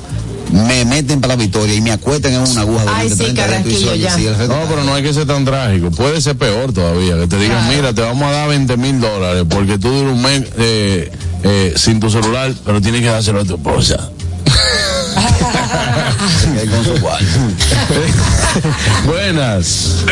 me 0.51 0.85
meten 0.85 1.21
para 1.21 1.35
la 1.35 1.41
victoria 1.41 1.75
y 1.75 1.81
me 1.81 1.91
acuestan 1.91 2.33
en 2.33 2.41
una 2.41 2.61
aguja 2.61 2.83
Ay, 2.87 3.09
durante 3.09 3.15
sí, 3.15 3.23
30 3.33 3.47
días, 3.47 3.63
tú 3.63 3.69
dices, 3.69 3.83
Carraquillo, 3.85 3.91
oye, 3.91 4.01
ya. 4.01 4.15
sí, 4.15 4.27
el 4.27 4.35
resto 4.35 4.55
No, 4.55 4.65
pero 4.67 4.83
no 4.83 4.93
hay 4.93 5.03
que 5.03 5.13
ser 5.13 5.25
tan 5.25 5.45
trágico. 5.45 5.91
Puede 5.91 6.21
ser 6.21 6.37
peor 6.37 6.73
todavía. 6.73 7.15
Que 7.17 7.27
te 7.27 7.37
digan, 7.37 7.67
mira, 7.69 7.93
te 7.93 8.01
vamos 8.01 8.27
a 8.27 8.31
dar 8.31 8.49
20 8.49 8.77
mil 8.77 8.99
dólares 8.99 9.45
porque 9.49 9.77
tú 9.77 9.89
duras 9.89 10.13
un 10.13 10.21
mes 10.21 10.43
eh, 10.57 11.11
eh, 11.43 11.73
sin 11.75 11.99
tu 11.99 12.09
celular, 12.09 12.53
pero 12.65 12.81
tienes 12.81 13.01
que 13.01 13.07
dárselo 13.07 13.41
a 13.41 13.45
tu 13.45 13.55
esposa. 13.55 14.09
Buenas. 19.05 20.03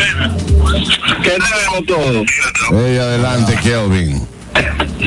¿Qué 1.22 1.30
tenemos 1.30 1.86
todos? 1.86 2.26
Hey, 2.70 2.98
adelante, 2.98 3.56
Kelvin. 3.62 4.26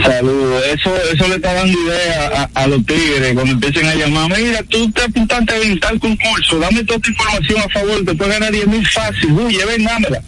Saludos. 0.04 0.64
Eso, 0.74 0.92
eso 1.14 1.28
le 1.28 1.36
está 1.36 1.54
dando 1.54 1.80
idea 1.80 2.50
a, 2.54 2.62
a 2.64 2.68
los 2.68 2.86
tigres 2.86 3.34
cuando 3.34 3.54
empiecen 3.54 3.86
a 3.88 3.96
llamar. 3.96 4.30
Mira, 4.38 4.62
tú 4.70 4.92
te 4.92 5.04
apuntaste 5.04 5.64
en 5.64 5.80
tal 5.80 6.00
concurso, 6.00 6.60
dame 6.60 6.84
toda 6.84 6.98
esta 6.98 7.10
información 7.12 7.60
a 7.62 7.70
favor, 7.70 8.06
te 8.06 8.14
puedes 8.16 8.34
ganar 8.34 8.52
10 8.52 8.68
mil 8.68 8.86
fácil. 8.88 9.32
Uy, 9.32 9.58
ven, 9.68 9.84
dámela. 9.86 10.22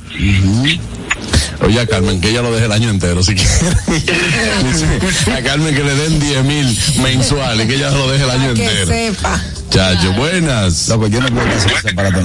Oye, 1.62 1.80
a 1.80 1.88
Carmen, 1.88 2.22
que 2.22 2.30
ella 2.30 2.44
lo 2.44 2.52
deje 2.52 2.66
el 2.66 2.72
año 2.72 2.90
entero, 2.92 3.24
si 3.24 3.34
quiere. 3.34 3.50
A 5.38 5.42
Carmen 5.42 5.74
que 5.76 5.84
le 5.84 5.96
den 5.96 6.20
10 6.20 6.44
mil 6.46 6.78
mensuales, 7.02 7.66
que 7.68 7.76
ella 7.76 7.90
lo 7.90 8.12
deje 8.12 8.24
el 8.24 8.30
año 8.30 8.54
Que 8.54 8.64
entero. 8.64 8.88
sepa. 8.88 9.42
Chacho, 9.72 10.14
buenas. 10.14 10.88
Loco, 10.90 11.08
yo 11.08 11.20
no 11.20 11.28
puedo 11.30 11.48
hacer 11.48 11.72
ese 11.78 11.90
aparato. 11.90 12.20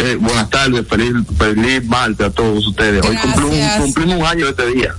Eh, 0.00 0.16
buenas 0.20 0.50
tardes, 0.50 0.84
feliz, 0.88 1.12
feliz 1.38 1.84
martes 1.86 2.26
a 2.26 2.30
todos 2.30 2.66
ustedes. 2.66 3.02
Hoy 3.04 3.12
Gracias. 3.14 3.34
cumplimos, 3.40 3.72
cumplimos 3.78 4.16
un 4.18 4.26
año 4.26 4.48
este 4.48 4.66
día. 4.74 4.94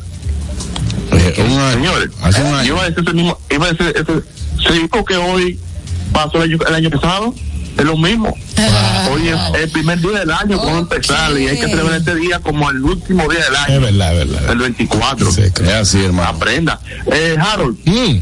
Eh, 1.38 1.44
un 1.44 1.60
año. 1.60 1.74
Señores, 1.74 2.10
Hace 2.22 2.42
un 2.44 2.50
yo 2.52 2.56
año. 2.58 2.68
iba 2.74 2.82
a 2.84 2.90
decir 2.90 3.04
ese 3.06 3.14
mismo, 3.14 3.38
iba 3.50 3.66
a 3.66 3.72
decir 3.74 3.94
ese, 3.96 4.74
sí, 4.74 4.88
porque 4.90 5.16
hoy 5.16 5.60
pasó 6.12 6.38
el 6.44 6.52
año, 6.54 6.58
el 6.68 6.76
año 6.76 6.90
pasado, 6.90 7.34
es 7.78 7.86
lo 7.86 7.98
mismo. 7.98 8.34
Hoy 9.12 9.28
es 9.30 9.62
el 9.62 9.70
primer 9.70 10.00
día 10.02 10.20
del 10.20 10.32
año, 10.32 10.58
cómo 10.60 10.80
Ok. 10.80 10.94
empezar, 10.94 11.32
y 11.40 11.48
hay 11.48 11.60
que 11.60 11.68
celebrar 11.68 11.98
este 11.98 12.16
día 12.16 12.40
como 12.40 12.70
el 12.70 12.82
último 12.84 13.28
día 13.30 13.40
del 13.46 13.54
Es 13.54 13.60
año, 13.60 13.82
verdad, 13.82 14.22
es 14.22 14.30
verdad. 14.32 14.52
el 14.52 14.58
24. 14.58 15.32
Sí, 15.32 15.42
Es 15.44 15.70
así, 15.74 16.04
hermano. 16.04 16.30
Aprenda. 16.30 16.80
Eh, 17.12 17.38
Harold, 17.40 17.78
Mm, 17.86 18.18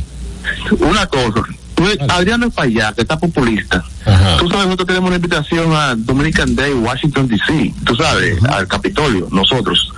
una 0.83 1.07
cosa. 1.07 1.41
Adriano 2.09 2.49
Payá, 2.49 2.93
que 2.93 3.01
está 3.01 3.17
populista. 3.19 3.83
Ajá. 4.27 4.37
Tú 4.37 4.49
sabes, 4.49 4.65
nosotros 4.65 4.87
tenemos 4.87 5.07
una 5.07 5.15
invitación 5.15 5.73
a 5.73 5.95
Dominican 5.95 6.55
Day, 6.55 6.73
Washington 6.73 7.27
DC. 7.27 7.73
Tú 7.85 7.95
sabes, 7.95 8.43
al 8.43 8.67
Capitolio, 8.67 9.27
nosotros. 9.31 9.91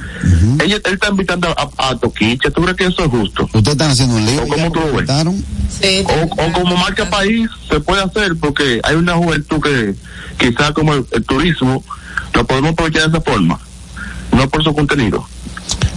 Ella, 0.61 0.75
él 0.75 0.93
está 0.93 1.09
invitando 1.09 1.47
a, 1.49 1.89
a 1.89 1.95
Toquicha. 1.97 2.51
¿Tú 2.51 2.61
crees 2.61 2.77
que 2.77 2.85
eso 2.85 3.03
es 3.03 3.09
justo? 3.09 3.43
Ustedes 3.45 3.69
están 3.69 3.91
haciendo 3.91 4.15
un 4.15 4.25
libro. 4.25 4.43
¿O 4.43 4.47
cómo 4.47 4.65
ya, 4.65 4.71
tú 4.71 4.79
lo 4.79 4.93
ves? 4.93 6.05
O, 6.05 6.43
o 6.43 6.51
como 6.53 6.75
marca 6.77 7.09
país 7.09 7.49
se 7.69 7.79
puede 7.79 8.03
hacer 8.03 8.35
porque 8.39 8.81
hay 8.83 8.95
una 8.95 9.15
juventud 9.15 9.61
que 9.61 9.95
quizás 10.37 10.71
como 10.71 10.93
el, 10.93 11.05
el 11.11 11.23
turismo 11.23 11.83
lo 12.33 12.45
podemos 12.45 12.71
aprovechar 12.71 13.09
de 13.09 13.17
esa 13.17 13.21
forma, 13.21 13.59
no 14.31 14.49
por 14.49 14.63
su 14.63 14.73
contenido. 14.73 15.25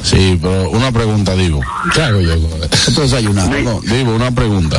Sí, 0.02 0.38
pero 0.40 0.70
una 0.70 0.90
pregunta, 0.90 1.34
Divo. 1.34 1.60
¿Qué 1.94 2.02
hago 2.02 2.20
yo? 2.20 2.34
Esto 2.34 2.76
es 2.76 2.96
desayunar. 2.96 3.48
No, 3.60 3.80
Divo, 3.80 4.14
una 4.14 4.30
pregunta. 4.30 4.78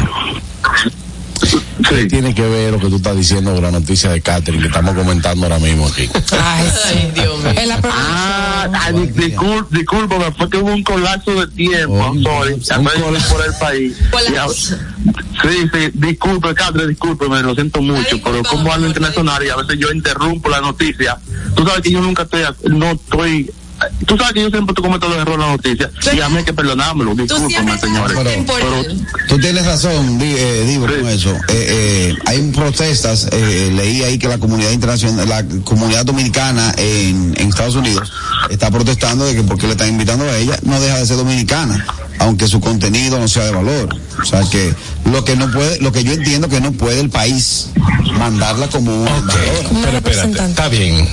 ¿Qué 1.90 2.02
Sí. 2.02 2.08
tiene 2.08 2.34
que 2.34 2.42
ver 2.48 2.72
lo 2.72 2.80
que 2.80 2.88
tú 2.88 2.96
estás 2.98 3.16
diciendo 3.16 3.54
de 3.54 3.62
la 3.62 3.72
noticia 3.72 4.10
de 4.12 4.22
Catherine 4.22 4.62
que 4.62 4.68
estamos 4.68 4.96
comentando 4.96 5.46
ahora 5.46 5.60
mismo 5.60 5.88
aquí? 5.88 6.10
Ay, 6.32 7.12
Dios 7.14 7.40
mío. 7.44 7.54
En 7.56 7.68
la 7.70 7.80
Ah, 7.84 8.70
ah, 8.74 8.92
discul- 8.92 9.68
discúlpame, 9.70 10.32
fue 10.38 10.50
que 10.50 10.58
hubo 10.58 10.72
un 10.72 10.84
colapso 10.84 11.32
de 11.34 11.48
tiempo, 11.48 11.94
Oh, 11.96 12.14
sorry, 12.24 12.56
por 13.30 13.46
el 13.46 13.54
país. 13.60 13.96
Ya- 14.34 14.48
Sí, 14.50 15.70
sí, 15.74 15.90
disculpe, 15.96 16.54
Catherine, 16.54 16.88
discúlpeme, 16.90 17.42
lo 17.42 17.54
siento 17.56 17.82
mucho, 17.82 18.08
Ay, 18.16 18.22
pero 18.24 18.44
como 18.44 18.72
algo 18.72 18.88
internacional 18.88 19.44
y 19.46 19.50
a 19.50 19.58
veces 19.58 19.78
yo 19.78 19.92
interrumpo 19.92 20.48
la 20.50 20.62
noticia. 20.62 21.18
Tú 21.56 21.66
sabes 21.66 21.82
que 21.82 21.92
yo 21.92 22.00
nunca 22.02 22.24
estoy, 22.24 22.44
no 22.70 22.92
estoy, 22.92 23.52
tú 24.06 24.18
sabes 24.18 24.34
que 24.34 24.42
yo 24.42 24.50
siempre 24.50 24.74
cometo 24.76 25.08
los 25.08 25.18
errores 25.18 25.36
en 25.36 25.40
la 25.42 25.48
noticia 25.52 25.90
y 26.14 26.20
a 26.22 26.30
mí 26.30 26.38
hay 26.38 26.44
que 26.44 26.54
perdonármelo, 26.54 27.16
siempre 27.16 27.78
señores. 27.80 28.16
Pero- 28.18 28.30
temporal. 28.30 29.08
Tú 29.28 29.40
tienes 29.40 29.66
razón, 29.66 30.18
Di- 30.20 30.36
eh, 30.38 30.64
Divo, 30.68 30.86
con 30.86 31.08
eso. 31.08 31.32
Eh, 31.32 31.36
eh, 31.50 32.16
hay 32.26 32.42
protestas, 32.52 33.28
eh, 33.32 33.72
leí 33.74 34.04
ahí 34.04 34.18
que 34.20 34.28
la 34.28 34.38
comunidad 34.38 34.72
internacional, 34.72 35.28
la 35.28 35.44
comunidad 35.64 36.06
dominicana 36.06 36.74
en, 36.78 37.34
en 37.38 37.50
Estados 37.50 37.76
Unidos 37.76 38.12
está 38.50 38.70
protestando 38.72 39.26
de 39.26 39.36
que 39.36 39.44
porque 39.44 39.66
le 39.68 39.74
están 39.74 39.90
invitando 39.90 40.26
a 40.26 40.38
ella, 40.38 40.58
no 40.64 40.80
deja 40.80 40.98
de 41.00 41.06
ser 41.06 41.18
dominicana, 41.18 41.86
aunque 42.20 42.48
su 42.48 42.60
contenido 42.60 43.20
no 43.20 43.28
sea 43.28 43.46
de 43.46 43.52
valor. 43.52 43.96
O 44.22 44.26
sea 44.26 44.42
que 44.52 44.74
lo 45.12 45.24
que 45.26 45.36
no 45.36 45.50
puede, 45.52 45.80
lo 45.80 45.92
que 45.92 46.04
yo 46.04 46.14
entiendo 46.14 46.48
que 46.50 46.62
no 46.62 46.72
puede 46.72 47.00
el 47.00 47.10
país 47.10 47.68
mandarla 48.18 48.68
como 48.68 49.02
un 49.04 49.08
Ok, 49.08 49.34
pero 49.84 49.98
espérate, 49.98 50.46
está 50.50 50.68
bien. 50.70 51.08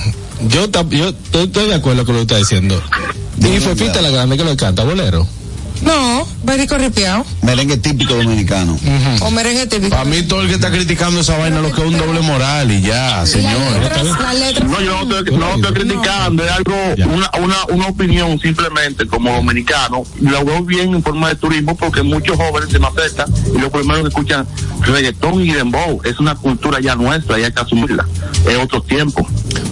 Yo, 0.47 0.67
yo 0.89 1.13
estoy 1.33 1.67
de 1.67 1.75
acuerdo 1.75 2.05
con 2.05 2.15
lo 2.15 2.19
que 2.19 2.23
está 2.23 2.37
diciendo. 2.37 2.81
Y 3.37 3.59
Fefita 3.59 4.01
la 4.01 4.09
grande 4.09 4.37
que 4.37 4.43
lo 4.43 4.55
canta, 4.57 4.83
bolero. 4.83 5.27
No, 5.81 6.27
berico 6.43 6.77
ripiao. 6.77 7.25
merengue 7.41 7.77
típico 7.77 8.13
dominicano. 8.15 8.77
O 9.21 9.31
merengue 9.31 9.65
típico. 9.67 9.89
Para 9.89 10.05
mí 10.05 10.21
todo 10.23 10.41
el 10.41 10.47
que 10.47 10.55
está 10.55 10.69
criticando 10.71 11.19
esa 11.21 11.37
vaina 11.37 11.59
lo 11.61 11.71
que 11.71 11.81
es 11.81 11.87
un 11.87 11.97
doble 11.97 12.21
moral 12.21 12.71
y 12.71 12.81
ya, 12.81 13.23
letras. 13.25 14.69
No, 14.69 14.81
yo 14.81 15.05
no 15.05 15.17
estoy, 15.17 15.37
no 15.37 15.55
estoy 15.55 15.73
criticando, 15.73 16.43
es 16.43 16.51
algo, 16.51 16.75
una, 17.07 17.29
una, 17.41 17.55
una 17.69 17.87
opinión 17.87 18.39
simplemente 18.39 19.07
como 19.07 19.33
dominicano. 19.33 20.03
Lo 20.19 20.45
veo 20.45 20.63
bien 20.63 20.93
en 20.93 21.03
forma 21.03 21.29
de 21.29 21.35
turismo 21.35 21.75
porque 21.75 22.03
muchos 22.03 22.37
jóvenes 22.37 22.69
se 22.69 22.79
me 22.79 22.87
aceptan 22.87 23.27
y 23.53 23.57
lo 23.59 23.71
primero 23.71 24.01
que 24.03 24.09
escuchan 24.09 24.47
reggaetón 24.81 25.41
y 25.41 25.51
dembow. 25.51 25.99
Es 26.03 26.19
una 26.19 26.35
cultura 26.35 26.79
ya 26.79 26.95
nuestra 26.95 27.39
y 27.39 27.43
hay 27.43 27.51
que 27.51 27.61
asumirla. 27.61 28.07
Es 28.47 28.57
otro 28.57 28.81
tiempo. 28.81 29.27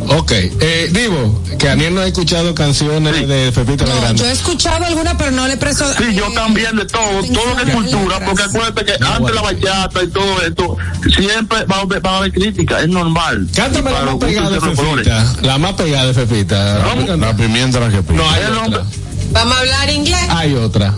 Ok, 0.07 0.31
eh, 0.31 0.89
Divo, 0.91 1.43
que 1.59 1.69
Aniel 1.69 1.93
no 1.93 2.01
ha 2.01 2.07
escuchado 2.07 2.55
canciones 2.55 3.27
de 3.27 3.51
Fefita 3.51 3.85
la 3.85 3.93
No, 3.93 4.01
grande. 4.01 4.21
yo 4.23 4.27
he 4.27 4.31
escuchado 4.31 4.85
alguna, 4.85 5.17
pero 5.17 5.31
no 5.31 5.47
le 5.47 5.55
presto. 5.57 5.85
Sí, 5.99 6.15
yo 6.15 6.31
también 6.31 6.77
de 6.77 6.85
todo, 6.85 7.21
todo 7.33 7.45
lo 7.45 7.55
que 7.57 7.63
es 7.63 7.75
cultura, 7.75 8.19
porque 8.25 8.43
acuérdate 8.43 8.85
que 8.85 8.93
antes 9.05 9.35
la 9.35 9.41
bachata 9.41 10.03
y 10.03 10.07
todo 10.07 10.41
esto, 10.41 10.77
siempre 11.15 11.65
va 11.65 11.77
a 11.77 11.79
haber, 11.81 12.05
va 12.05 12.11
a 12.11 12.17
haber 12.19 12.31
crítica, 12.31 12.79
es 12.79 12.87
normal. 12.87 13.47
Cántame 13.53 13.91
la 13.91 13.97
para 13.97 14.05
más 14.05 14.13
los 14.13 14.23
pegada 14.23 14.49
de. 14.49 14.61
Fefita. 14.61 15.35
La 15.41 15.57
más 15.57 15.73
pegada 15.73 16.07
de 16.07 16.13
Fefita. 16.13 16.95
La 17.17 17.35
pimienta 17.35 17.79
la 17.81 17.89
que 17.89 18.01
pica. 18.01 18.13
No, 18.13 18.29
hay 18.29 18.43
El 18.43 18.57
otra. 18.57 18.83
Vamos 19.31 19.55
a 19.55 19.59
hablar 19.59 19.89
inglés. 19.89 20.25
Hay 20.29 20.55
otra. 20.55 20.93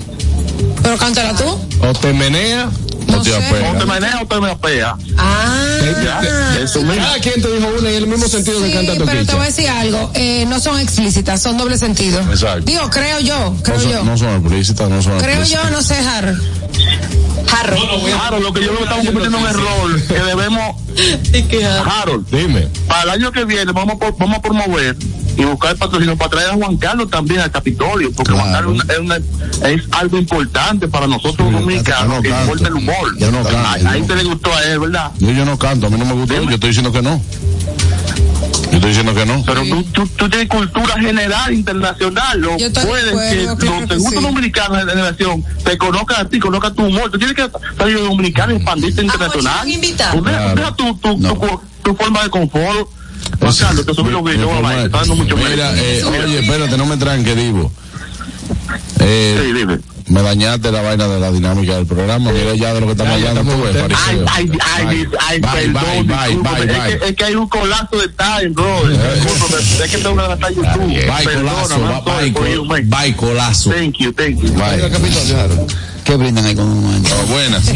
Pero 0.84 0.98
cántala 0.98 1.36
tú. 1.36 1.58
O 1.82 1.94
te 1.94 2.14
menea. 2.14 2.70
No 3.24 3.32
No 3.32 3.38
te 3.40 3.50
sé. 3.50 3.70
O 3.70 3.78
te 3.78 3.86
menea 3.86 4.20
o 4.22 4.26
te 4.26 4.40
me 4.42 4.50
apea. 4.52 4.96
Ah. 5.18 5.58
Ya, 6.04 6.22
eso 6.62 6.82
mismo. 6.82 6.96
Cada 7.04 7.20
quien 7.20 7.42
te 7.42 7.52
dijo 7.52 7.68
una 7.80 7.92
y 7.92 7.96
el 7.96 8.08
mismo 8.08 8.28
sentido 8.28 8.60
Sí, 8.60 8.68
que 8.72 8.74
canta 8.74 8.94
pero 8.94 9.06
te 9.06 9.06
voy 9.06 9.20
a 9.20 9.26
Toquicha. 9.26 9.44
decir 9.46 9.70
algo, 9.70 10.12
eh, 10.14 10.46
no 10.48 10.60
son 10.60 10.80
explícitas, 10.80 11.42
son 11.42 11.58
doble 11.58 11.78
sentido. 11.78 12.20
Exacto. 12.32 12.64
Digo, 12.66 12.90
creo 12.90 13.20
yo, 13.20 13.38
No 13.52 13.64
creo 13.64 13.82
yo. 13.82 13.98
son, 13.98 14.06
no 14.06 14.18
son 14.18 14.30
explícitas, 14.40 14.90
no 14.90 15.02
son 15.02 15.20
creo 15.20 15.44
yo, 15.44 15.70
no 15.72 15.82
sé, 15.82 15.96
Har. 15.98 16.36
Jarro. 17.48 17.76
Harold, 18.24 18.44
lo 18.44 18.54
que 18.54 18.62
yo 18.62 18.68
creo 18.68 18.78
que 18.78 18.84
estamos 18.84 19.06
cometiendo 19.06 19.38
un 19.38 19.46
error 19.48 20.02
que 20.08 20.14
debemos, 20.20 20.76
Harold, 21.86 22.26
Dime. 22.32 22.68
para 22.88 23.04
el 23.04 23.10
año 23.10 23.32
que 23.32 23.44
viene 23.46 23.72
vamos 23.72 23.96
a, 23.96 24.00
por- 24.00 24.18
vamos 24.18 24.38
a 24.38 24.42
promover 24.42 24.96
y 25.38 25.44
buscar 25.46 25.76
patrocinio 25.78 26.18
para 26.18 26.30
traer 26.32 26.50
a 26.52 26.54
Juan 26.54 26.78
Carlos 26.78 27.10
también 27.10 27.40
al 27.42 27.52
Capitolio, 27.52 28.12
porque 28.14 28.34
Juan. 28.34 28.52
Carlos 28.52 28.78
es, 28.90 29.00
una- 29.00 29.16
es 29.70 29.82
algo 29.92 30.18
importante 30.18 30.88
para 30.88 31.08
nosotros 31.08 31.52
los 31.52 31.62
dominicanos, 31.62 32.18
no 32.18 32.22
que 32.22 32.30
importa 32.30 32.68
el 32.68 32.74
humor. 32.76 33.18
Yo 33.18 33.32
no 33.32 33.44
canto, 33.44 33.58
Ahí, 33.70 33.82
yo 33.84 33.90
ahí 33.90 34.02
no. 34.02 34.08
te 34.08 34.16
le 34.16 34.24
gustó 34.24 34.54
a 34.56 34.64
él, 34.64 34.80
¿verdad? 34.80 35.12
Yo, 35.20 35.32
yo 35.32 35.46
no 35.46 35.58
canto, 35.58 35.88
a 35.88 35.90
mí 35.90 35.98
no 35.98 36.06
me 36.06 36.14
gustó, 36.14 36.34
yo 36.36 36.50
estoy 36.50 36.70
diciendo 36.70 36.92
que 36.92 37.02
no. 37.02 37.22
Yo 38.72 38.78
estoy 38.78 38.90
diciendo 38.90 39.14
que 39.14 39.26
no. 39.26 39.44
Pero 39.46 39.64
tú, 39.66 39.84
tú, 39.92 40.08
tú 40.08 40.30
tienes 40.30 40.48
cultura 40.48 40.94
general, 40.98 41.54
internacional. 41.54 42.40
Lo 42.40 42.54
acuerdo, 42.54 43.20
que 43.20 43.56
claro 43.60 43.80
los 43.82 43.90
segundos 43.90 44.14
sí. 44.14 44.22
dominicanos 44.22 44.78
de 44.86 44.92
generación 44.92 45.44
te 45.66 45.78
conozcan 45.78 46.26
a 46.26 46.30
ti, 46.30 46.40
conozcan 46.40 46.74
tu 46.76 46.86
humor. 46.86 47.12
Tú 47.12 47.18
tienes 47.18 47.36
que 47.36 47.50
salir 47.78 47.98
dominicano 48.00 48.54
y 48.54 48.56
expandirte 48.58 49.02
internacional. 49.04 49.60
pues, 49.64 49.74
invitado. 49.76 50.18
Tú 50.20 50.24
deja- 50.24 50.76
tu, 50.76 50.96
tu, 50.98 51.18
No. 51.18 51.34
tu, 51.34 51.62
tu 51.84 51.96
forma 51.96 52.24
de 52.24 52.30
confort. 52.30 52.88
Te 53.40 53.94
subí 53.96 54.12
los 54.12 54.22
mucho 55.18 55.38
Mira, 55.38 55.74
eh, 55.76 56.04
oye, 56.04 56.40
espérate, 56.40 56.78
no 56.78 56.86
me 56.86 56.98
tranque, 56.98 57.36
Divo. 57.36 57.72
Eh, 59.00 59.40
Sí, 59.44 59.54
dime. 59.54 59.80
me 60.08 60.22
dañaste 60.22 60.72
la 60.72 60.82
vaina 60.82 61.08
de 61.08 61.20
la 61.20 61.32
dinámica 61.32 61.76
del 61.76 61.88
programa. 61.88 62.32
Mira 62.32 62.54
ya 62.56 62.74
de 62.74 62.82
lo 62.82 62.86
que 62.88 62.92
estamos 62.94 63.14
hablando. 63.14 63.42
Ay, 63.98 64.24
ay, 64.28 64.52
ay, 64.78 65.08
ay, 65.20 65.42
perdón, 65.42 66.08
bye, 66.08 66.36
bye, 66.36 66.66
bye, 66.66 66.92
Es, 66.92 67.00
que, 67.00 67.10
es 67.10 67.16
que 67.16 67.24
hay 67.26 67.36
un 67.36 67.48
colapso 67.48 67.98
de 67.98 68.10
time, 68.10 68.50
bro. 68.50 68.90
Es 68.90 69.92
que 69.92 69.98
tengo 69.98 70.16
que 70.16 70.22
adaptar 70.22 70.54
YouTube. 70.54 70.88
Bye, 70.88 71.36
colazo, 71.36 71.80
bye, 72.86 73.16
colazo. 73.16 73.72
Thank 73.72 73.98
you, 73.98 74.12
thank 74.14 74.40
you. 74.42 74.52
Bye. 74.54 75.91
¿Qué 76.04 76.16
brindan 76.16 76.46
ahí 76.46 76.56
con 76.56 76.66
un 76.66 76.82
momento? 76.82 77.10
Oh, 77.22 77.26
buenas. 77.28 77.64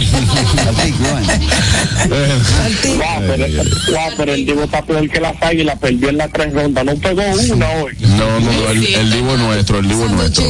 Pero, 4.17 4.34
el 4.34 4.46
Divo 4.46 4.63
está 4.63 4.82
peor 4.84 5.10
que 5.10 5.20
las 5.20 5.41
águilas, 5.41 5.77
perdió 5.79 6.10
en 6.10 6.17
la 6.17 6.27
tres 6.27 6.53
rondas, 6.53 6.86
no 6.86 6.96
pegó 6.96 7.22
una 7.22 7.70
hoy. 7.70 7.96
No, 8.00 8.39
no, 8.39 8.41
no, 8.51 8.70
el, 8.70 8.86
el 8.86 9.12
Divo 9.12 9.34
es 9.34 9.39
nuestro, 9.39 9.79
el 9.79 9.88
Divo 9.88 10.05
es 10.05 10.12
nuestro. 10.12 10.44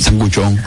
Sanguchón. 0.00 0.60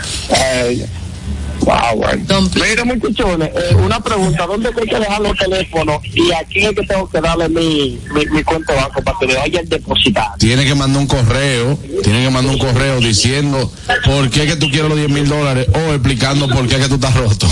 Wow, 1.65 1.95
bueno. 1.97 2.23
Don 2.27 2.49
Pi- 2.49 2.61
Mira, 2.61 2.83
muchachones, 2.85 3.49
eh, 3.49 3.75
una 3.75 3.99
pregunta, 4.01 4.45
¿dónde 4.45 4.69
tengo 4.71 4.85
que 4.87 4.99
dejar 4.99 5.21
los 5.21 5.37
teléfonos 5.37 5.97
y 6.13 6.31
a 6.31 6.43
quién 6.45 6.69
es 6.69 6.75
que 6.75 6.85
tengo 6.85 7.09
que 7.09 7.21
darle 7.21 7.47
mi, 7.49 7.99
mi, 8.13 8.25
mi 8.31 8.43
cuenta 8.43 8.73
de 8.73 8.79
banco 8.81 9.01
para 9.03 9.17
que 9.19 9.27
me 9.27 9.35
vayan 9.35 9.65
a 9.65 9.69
depositar? 9.69 10.27
Tiene 10.39 10.65
que 10.65 10.75
mandar 10.75 10.99
un 11.01 11.07
correo, 11.07 11.77
tiene 12.03 12.23
que 12.23 12.29
mandar 12.29 12.53
un 12.53 12.59
correo 12.59 12.99
diciendo 12.99 13.71
por 14.05 14.29
qué 14.29 14.45
que 14.45 14.55
tú 14.57 14.69
quieres 14.69 14.89
los 14.89 14.97
10 14.97 15.09
mil 15.09 15.27
dólares 15.27 15.67
o 15.73 15.93
explicando 15.93 16.47
por 16.49 16.67
qué 16.67 16.77
que 16.77 16.87
tú 16.89 16.95
estás 16.95 17.13
roto. 17.15 17.47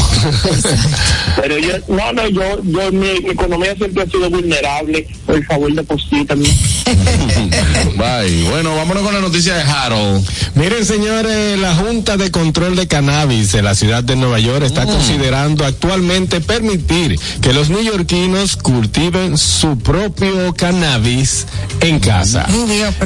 Pero 1.41 1.58
yo, 1.58 1.74
no, 1.88 2.12
no, 2.13 2.27
yo, 2.27 2.62
yo, 2.63 2.91
mi, 2.91 3.20
mi 3.22 3.30
economía 3.32 3.75
siempre 3.75 4.03
ha 4.03 4.06
sido 4.08 4.30
vulnerable, 4.30 5.08
por 5.25 5.44
favor, 5.46 5.74
deposítame. 5.74 6.50
Bye. 7.98 8.44
Bueno, 8.50 8.75
vámonos 8.75 9.03
con 9.03 9.13
la 9.13 9.22
noticia 9.22 9.53
de 9.56 9.62
Harold. 9.63 10.25
Miren, 10.56 10.86
señores, 10.86 11.58
la 11.60 11.75
Junta 11.75 12.18
de 12.18 12.32
Control 12.32 12.75
de 12.75 12.88
Cannabis 12.88 13.51
de 13.51 13.62
la 13.62 13.75
ciudad 13.75 14.00
de 14.05 14.15
Nueva 14.15 14.39
York 14.39 14.63
está 14.63 14.86
considerando 14.86 15.65
actualmente 15.65 16.41
permitir 16.41 17.20
que 17.41 17.53
los 17.53 17.70
neoyorquinos 17.70 18.55
cultiven 18.58 19.38
su 19.38 19.77
propio 19.77 20.53
cannabis 20.53 21.46
en 21.81 22.00
casa. 22.00 22.45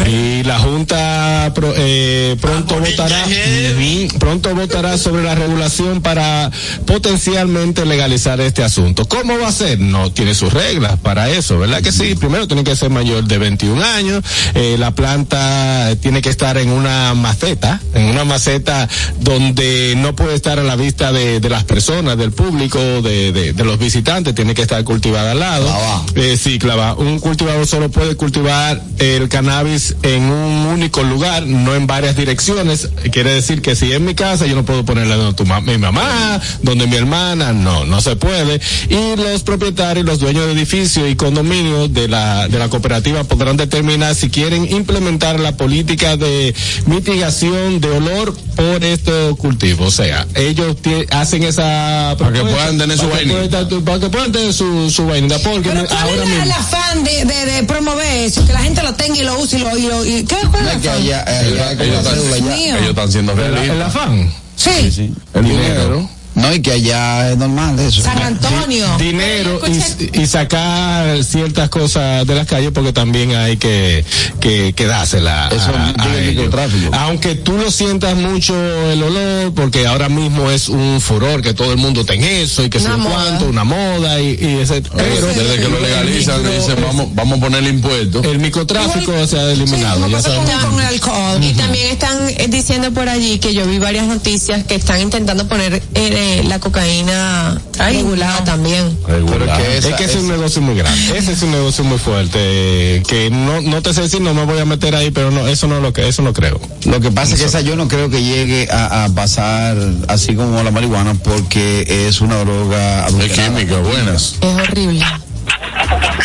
Y 0.08 0.44
la 0.44 0.60
Junta 0.60 1.52
pro- 1.56 1.74
eh, 1.76 2.36
pronto 2.42 2.80
votará 2.80 3.24
Ujú, 3.26 4.18
pronto 4.20 4.54
votará 4.56 4.98
sobre 4.98 5.24
la 5.24 5.34
regulación 5.36 6.02
para 6.02 6.52
potencialmente 6.86 7.86
legalizar 7.86 8.40
este 8.42 8.64
asunto. 8.64 9.06
¿Cómo 9.08 9.38
va 9.40 9.48
a 9.50 9.52
ser? 9.52 9.80
No 9.80 10.12
tiene 10.12 10.34
sus 10.36 10.52
reglas 10.54 10.98
para 11.00 11.30
eso, 11.30 11.58
¿verdad 11.60 11.82
que 11.82 11.92
sí? 11.92 12.16
Primero 12.16 12.48
tiene 12.48 12.64
que 12.64 12.76
ser 12.76 12.90
mayor 12.90 13.24
de 13.26 13.38
21 13.38 13.84
años, 13.84 14.24
eh, 14.56 14.76
la 14.80 14.92
planta 14.92 15.90
tiene 16.02 16.22
que 16.22 16.30
estar 16.30 16.58
en 16.58 16.70
una 16.70 17.14
maceta, 17.14 17.80
en 17.94 18.06
una 18.06 18.24
maceta 18.26 18.88
donde 19.20 19.94
no 19.98 20.16
puede 20.16 20.36
estar 20.36 20.60
a 20.60 20.64
la 20.64 20.76
vista 20.76 21.12
de, 21.12 21.40
de 21.40 21.50
las 21.50 21.64
personas, 21.64 22.18
del 22.18 22.32
público, 22.32 22.80
de, 23.02 23.32
de- 23.32 23.54
de 23.54 23.64
los 23.64 23.78
visitantes, 23.80 24.34
tiene 24.36 24.54
que 24.54 24.64
estar 24.64 24.84
cultivada 24.84 25.32
al 25.32 25.40
lado. 25.40 25.68
Eh, 26.16 26.38
sí, 26.42 26.60
clava. 26.60 26.94
Un 26.96 27.20
cultivador 27.20 27.66
solo 27.68 27.90
puede 27.90 28.16
cultivar 28.16 28.65
el 29.00 29.30
cannabis 29.30 29.96
en 30.04 30.24
un 30.24 30.68
único 30.68 31.04
lugar, 31.04 31.44
no 31.46 31.76
en 31.76 31.88
varias 31.88 32.16
direcciones. 32.16 32.90
Quiere 33.12 33.34
decir 33.34 33.62
que 33.62 33.76
si 33.76 33.92
en 33.94 34.06
mi 34.06 34.16
casa 34.16 34.46
yo 34.46 34.56
no 34.56 34.66
puedo 34.66 34.86
ponerla 34.86 35.16
donde 35.16 35.34
tu 35.36 35.46
ma- 35.46 35.62
mi 35.62 35.78
mamá, 35.78 36.40
donde 36.62 36.88
mi 36.88 36.96
hermana, 36.96 37.54
no, 37.54 37.86
no 37.86 38.02
se 38.02 38.16
puede. 38.16 38.60
Y 38.90 39.16
los 39.22 39.44
propietarios, 39.44 40.06
los 40.06 40.20
dueños 40.20 40.46
de 40.48 40.54
edificios 40.54 41.10
y 41.10 41.16
condominios 41.16 41.94
de 41.94 42.08
la, 42.08 42.48
de 42.48 42.60
la 42.60 42.70
cooperativa 42.70 43.24
podrán 43.24 43.58
determinar 43.58 44.16
si 44.16 44.30
quieren 44.30 44.70
implementar 44.72 45.40
la 45.40 45.56
política 45.58 46.18
de 46.18 46.54
mitigación 46.86 47.80
de 47.82 47.90
olor 47.90 48.36
por 48.56 48.84
estos 48.84 49.38
cultivos. 49.38 49.88
O 49.88 49.92
sea, 49.92 50.26
ellos 50.36 50.76
hacen 51.12 51.44
esa 51.44 52.16
Para 52.18 52.32
que 52.34 52.42
puedan 52.42 52.78
tener 52.78 52.98
su 52.98 53.08
para 53.10 53.22
que 53.22 53.26
vaina. 53.32 53.50
puedan- 53.50 53.84
para 53.86 54.00
que 54.00 54.10
puedan 54.10 54.32
tener 54.32 54.54
su, 54.54 54.90
su 54.90 55.06
vaina, 55.06 55.38
porque 55.40 55.70
Pero 55.70 55.86
¿cuál 55.86 56.00
ahora 56.00 56.24
es 56.24 56.30
mismo. 56.30 56.44
el 56.44 56.52
afán 56.52 57.04
de, 57.04 57.26
de, 57.26 57.46
de 57.46 57.64
promover 57.64 58.06
eso? 58.26 58.46
Que 58.46 58.54
la 58.56 58.64
gente 58.64 58.82
lo 58.84 58.94
tenga 58.94 59.18
y 59.18 59.24
lo 59.24 59.40
use 59.40 59.58
y 59.58 59.60
lo... 59.60 59.78
Y 59.78 59.82
lo 59.88 60.06
y, 60.06 60.24
¿Qué 60.24 60.36
cuál 60.50 60.64
No 60.66 60.72
eh, 60.72 61.76
Ellos 61.80 62.06
ellos 62.78 62.90
están 62.90 63.12
siendo 63.12 63.34
El, 63.34 63.40
el 63.40 63.54
realistas. 63.54 63.88
afán. 63.96 64.34
Sí, 64.56 64.92
Sí. 64.92 65.14
El 65.34 65.44
Dinero. 65.44 66.10
No, 66.48 66.54
y 66.56 66.62
que 66.62 66.72
allá 66.72 67.32
es 67.32 67.38
normal 67.38 67.80
eso. 67.80 68.02
San 68.02 68.22
Antonio. 68.22 68.98
dinero 68.98 69.60
y, 69.68 70.22
y 70.22 70.28
sacar 70.28 71.24
ciertas 71.24 71.70
cosas 71.70 72.26
de 72.28 72.36
las 72.36 72.48
calles 72.48 72.72
porque 72.74 72.94
también 72.94 73.36
hay 73.36 73.58
que, 73.58 74.06
que, 74.40 74.74
que 74.76 74.86
dársela 74.86 75.50
Eso 75.52 75.72
a, 75.76 76.04
a 76.04 76.08
el 76.16 76.20
ellos. 76.24 76.36
microtráfico. 76.36 76.96
Aunque 76.96 77.36
tú 77.36 77.54
lo 77.58 77.72
sientas 77.72 78.16
mucho 78.16 78.56
el 78.92 79.02
olor, 79.04 79.54
porque 79.54 79.86
ahora 79.88 80.10
mismo 80.10 80.50
es 80.52 80.70
un 80.70 81.00
furor 81.02 81.42
que 81.42 81.54
todo 81.54 81.72
el 81.72 81.78
mundo 81.78 82.06
tenga 82.06 82.28
eso 82.30 82.64
y 82.64 82.70
que 82.70 82.80
moda. 82.80 83.10
cuánto, 83.12 83.46
una 83.48 83.64
moda 83.64 84.20
y, 84.22 84.38
y 84.40 84.60
ese, 84.62 84.82
pero 84.82 85.28
Desde 85.28 85.58
que 85.58 85.68
lo 85.70 85.80
legalizan, 85.80 86.42
dicen, 86.44 86.76
vamos, 86.82 87.08
vamos 87.14 87.38
a 87.38 87.42
poner 87.42 87.64
impuestos. 87.64 88.26
el 88.26 88.40
microtráfico 88.40 89.12
Igual- 89.12 89.28
se 89.28 89.40
ha 89.40 89.52
eliminado. 89.52 90.08
ya 90.08 90.22
con, 90.60 90.80
el. 90.82 91.44
Y 91.44 91.54
también 91.54 91.88
están 91.92 92.18
eh, 92.30 92.48
diciendo 92.50 92.92
por 92.92 93.10
allí 93.10 93.40
que 93.40 93.54
yo 93.54 93.66
vi 93.66 93.80
varias 93.80 94.06
noticias 94.08 94.64
que 94.66 94.76
están 94.76 95.02
intentando 95.02 95.48
poner 95.48 95.82
eh, 95.94 96.35
la 96.44 96.60
cocaína 96.60 97.60
regulada 97.78 98.44
también. 98.44 98.98
Que 99.06 99.78
es 99.78 99.86
que 99.86 100.04
ese 100.06 100.18
es 100.18 100.24
un 100.24 100.30
negocio 100.30 100.62
muy 100.62 100.76
grande. 100.76 101.18
Ese 101.18 101.34
es 101.34 101.42
un 101.42 101.52
negocio 101.52 101.84
muy 101.84 101.98
fuerte. 101.98 103.02
Que 103.08 103.30
no, 103.32 103.62
no 103.62 103.82
te 103.82 103.94
sé 103.94 104.02
decir, 104.02 104.22
no 104.22 104.34
me 104.34 104.46
voy 104.46 104.60
a 104.60 104.66
meter 104.66 104.96
ahí, 104.96 105.12
pero 105.12 105.32
no, 105.32 105.48
eso 105.48 105.68
no 105.68 105.80
lo 105.80 105.94
que, 105.94 106.08
eso 106.08 106.22
no 106.22 106.34
creo. 106.34 106.60
Lo 106.86 107.00
que 107.00 107.12
pasa 107.12 107.34
es 107.34 107.42
que 107.42 107.46
esa 107.48 107.62
yo 107.62 107.76
no 107.76 107.88
creo 107.88 108.10
que 108.10 108.24
llegue 108.24 108.68
a, 108.72 109.06
a 109.06 109.10
pasar 109.10 109.78
así 110.08 110.36
como 110.36 110.62
la 110.64 110.72
marihuana 110.72 111.14
porque 111.16 112.08
es 112.08 112.22
una 112.22 112.38
droga 112.44 113.08
Es 113.08 113.32
química, 113.32 113.78
buenas. 113.80 114.36
Es 114.42 114.54
horrible. 114.56 115.06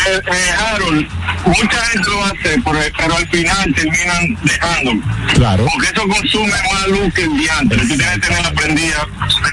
Eh, 0.07 0.20
eh, 0.33 0.51
Harold, 0.59 1.07
mucha 1.46 1.85
gente 1.87 2.11
lo 2.11 2.24
hace, 2.24 2.62
pero, 2.64 2.79
pero 2.96 3.16
al 3.16 3.29
final 3.29 3.74
terminan 3.74 4.38
dejándolo. 4.42 5.00
Claro. 5.35 5.66
Porque 5.72 5.88
eso 5.88 6.09
consume 6.09 6.53
más 6.72 6.88
luz 6.88 7.14
que 7.14 7.22
el 7.22 7.37
diantre. 7.37 7.79
Tú 7.79 7.87
tienes 7.88 8.11
que 8.11 8.20
tener 8.20 8.42
la 8.42 8.53
prendida, 8.53 9.07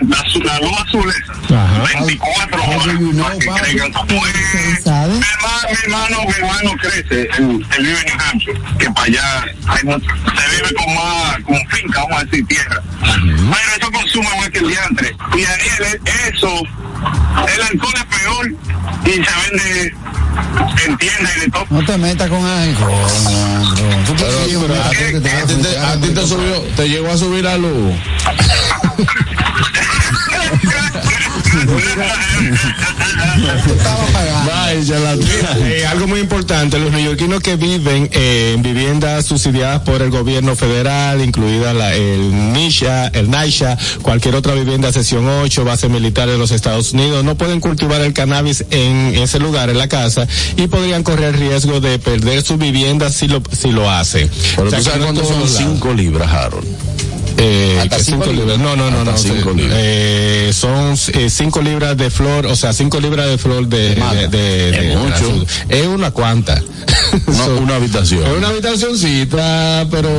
la, 0.07 0.43
la 0.43 0.59
luz 0.59 0.79
azul 0.85 1.13
Ajá. 1.49 1.83
24 1.83 2.61
How 2.61 2.71
do 2.71 2.79
horas 2.79 2.99
you 2.99 3.11
know, 3.13 3.25
para 3.25 3.63
que 3.63 3.75
crezcan. 3.75 4.07
Pues, 4.07 4.35
mi 4.85 5.25
hermano, 5.25 5.67
mi 5.69 5.77
hermano, 5.83 6.17
mi 6.25 6.33
hermano 6.33 6.71
crece, 6.79 7.21
él, 7.37 7.65
él 7.77 7.85
vive 7.85 7.99
en 7.99 8.05
New 8.05 8.25
Hampshire, 8.29 8.61
que 8.79 8.91
para 8.91 9.05
allá 9.05 9.45
hay 9.67 9.79
se 9.79 10.55
vive 10.55 10.73
con 10.75 10.95
más, 10.95 11.39
con 11.43 11.67
finca, 11.69 12.01
vamos 12.01 12.21
a 12.21 12.25
decir, 12.25 12.45
tierra. 12.47 12.81
Pero 13.01 13.75
eso 13.79 13.91
consume 13.91 14.29
más 14.37 14.49
que 14.49 14.59
el 14.59 14.67
diantre. 14.67 15.15
Y 15.37 15.43
Daniel, 15.43 16.01
eso, 16.33 16.49
el 17.53 17.61
alcohol 17.61 17.93
es 17.95 18.05
peor 18.05 18.55
y 19.05 19.11
se 19.11 19.51
vende 19.51 19.93
en 20.87 20.97
tiendas 20.97 21.37
y 21.37 21.39
de 21.41 21.51
todo. 21.51 21.65
No 21.69 21.85
te 21.85 21.97
metas 21.99 22.27
con 22.27 22.43
alcohol, 22.43 22.91
hombre. 22.91 23.35
Tú 24.07 24.15
Pero, 24.17 24.37
quieres 24.45 24.57
pero 24.57 24.73
a, 25.85 25.97
ti, 25.99 26.07
te 26.07 26.25
subió, 26.25 26.61
te 26.75 26.89
llegó 26.89 27.11
a 27.11 27.17
subir 27.17 27.45
pagando. 27.45 27.93
Vaya, 34.45 34.99
la 34.99 35.17
Eh, 35.59 35.85
algo 35.87 36.07
muy 36.07 36.19
importante, 36.19 36.79
los 36.79 36.91
neoyorquinos 36.91 37.41
que 37.41 37.55
viven 37.55 38.09
eh, 38.11 38.53
en 38.55 38.61
viviendas 38.63 39.25
subsidiadas 39.25 39.81
por 39.81 40.01
el 40.01 40.09
gobierno 40.09 40.55
federal, 40.55 41.21
incluida 41.21 41.73
la, 41.73 41.93
el 41.95 42.53
NISHA, 42.53 43.07
el 43.07 43.29
NISHA, 43.29 43.77
cualquier 44.01 44.35
otra 44.35 44.53
vivienda 44.53 44.91
sección 44.91 45.27
8, 45.27 45.63
base 45.65 45.89
militar 45.89 46.29
de 46.29 46.37
los 46.37 46.51
Estados 46.51 46.93
Unidos, 46.93 47.23
no 47.23 47.35
pueden 47.35 47.59
cultivar 47.59 48.01
el 48.01 48.13
cannabis 48.13 48.65
en 48.71 49.15
ese 49.15 49.39
lugar, 49.39 49.69
en 49.69 49.77
la 49.77 49.87
casa, 49.87 50.27
y 50.55 50.67
podrían 50.67 51.03
correr 51.03 51.37
riesgo 51.37 51.79
de 51.79 51.99
perder 51.99 52.43
su 52.43 52.57
vivienda 52.57 53.09
si 53.09 53.27
lo, 53.27 53.41
si 53.51 53.71
lo 53.71 53.89
hacen. 53.89 54.29
Pero 54.55 54.67
O 54.67 54.69
sea, 54.69 54.79
tú 54.79 54.85
sabes 54.85 55.01
cuánto 55.03 55.23
son 55.23 55.33
todos 55.39 55.51
lados. 55.53 55.73
5 55.73 55.93
libras, 55.93 56.31
Harold. 56.31 56.67
Eh, 57.39 57.77
Hasta 57.79 57.99
cinco 57.99 58.25
cinco 58.25 58.33
libras. 58.33 58.57
libras. 58.57 58.77
No, 58.77 58.89
no, 58.89 58.89
no, 58.89 59.11
no. 59.11 59.15
cinco 59.15 59.51
sí. 59.51 59.57
libras. 59.59 59.77
Eh, 59.79 60.51
son 60.53 60.93
eh, 61.13 61.29
cinco 61.29 61.46
libras 61.61 61.95
de 61.97 62.09
flor, 62.09 62.45
o 62.45 62.55
sea, 62.55 62.73
cinco 62.73 62.99
libras 62.99 63.27
de 63.27 63.37
flor 63.37 63.67
de, 63.67 63.95
de, 63.95 64.27
de- 64.27 64.71
de- 64.71 64.91
Es 64.93 64.97
mucho. 64.97 65.89
una 65.95 66.11
cuanta. 66.11 66.61
So, 67.33 67.57
una 67.57 67.75
habitación. 67.75 68.23
es 68.25 68.37
una 68.37 68.49
habitacioncita, 68.49 69.87
pero 69.89 70.09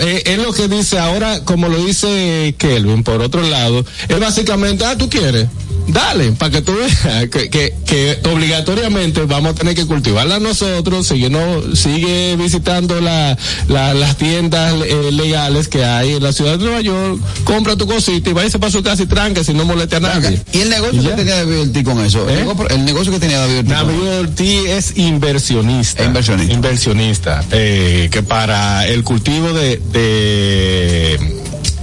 es, 0.00 0.22
es 0.26 0.38
lo 0.38 0.52
que 0.52 0.68
dice 0.68 0.98
ahora, 0.98 1.44
como 1.44 1.68
lo 1.68 1.78
dice 1.84 2.54
Kelvin, 2.58 3.02
por 3.02 3.20
otro 3.22 3.42
lado, 3.42 3.84
es 4.08 4.20
básicamente, 4.20 4.84
ah, 4.84 4.96
tú 4.96 5.08
quieres, 5.08 5.46
dale, 5.88 6.32
para 6.32 6.50
que 6.50 6.62
tú 6.62 6.74
veas 6.74 7.28
que, 7.30 7.50
que, 7.50 7.74
que 7.86 8.18
obligatoriamente 8.32 9.22
vamos 9.22 9.52
a 9.52 9.54
tener 9.54 9.74
que 9.74 9.86
cultivarla 9.86 10.38
nosotros, 10.40 11.06
sigue, 11.06 11.30
no, 11.30 11.74
sigue 11.76 12.36
visitando 12.36 13.00
la, 13.00 13.36
la- 13.68 13.94
las 13.94 14.16
tiendas 14.16 14.74
eh, 14.86 15.10
legales 15.12 15.68
que 15.68 15.84
hay 15.84 16.14
en 16.14 16.22
la 16.22 16.32
ciudad 16.32 16.58
de 16.58 16.64
Nueva 16.64 16.80
York, 16.80 17.20
compra 17.44 17.76
tu 17.76 17.86
cosita 17.86 18.30
y 18.30 18.32
váyase 18.32 18.58
para 18.58 18.72
su 18.72 18.82
casa 18.82 19.02
y 19.02 19.06
tranque 19.06 19.44
si 19.44 19.52
no 19.54 19.64
moleste 19.64 19.96
a 19.96 20.00
nadie. 20.00 20.40
¿Y 20.52 20.60
el 20.60 20.70
negocio 20.70 21.02
¿Y 21.02 21.04
que 21.06 21.12
tenía 21.12 21.36
David 21.36 21.60
Ortiz 21.60 21.84
con 21.84 22.00
eso? 22.04 22.28
¿Eh? 22.30 22.46
El 22.70 22.84
negocio 22.84 23.12
que 23.12 23.20
tenía 23.20 23.38
David 23.38 23.58
Ortiz. 23.58 23.72
David 23.72 24.18
Ortiz 24.20 24.60
es 24.70 24.96
inversionista. 24.98 26.02
Es 26.02 26.06
inversionista. 26.08 26.54
Inversionista. 26.54 27.44
eh, 27.52 28.08
que 28.10 28.22
para 28.22 28.86
el 28.86 29.04
cultivo 29.04 29.52
de, 29.52 29.80
de 29.92 31.18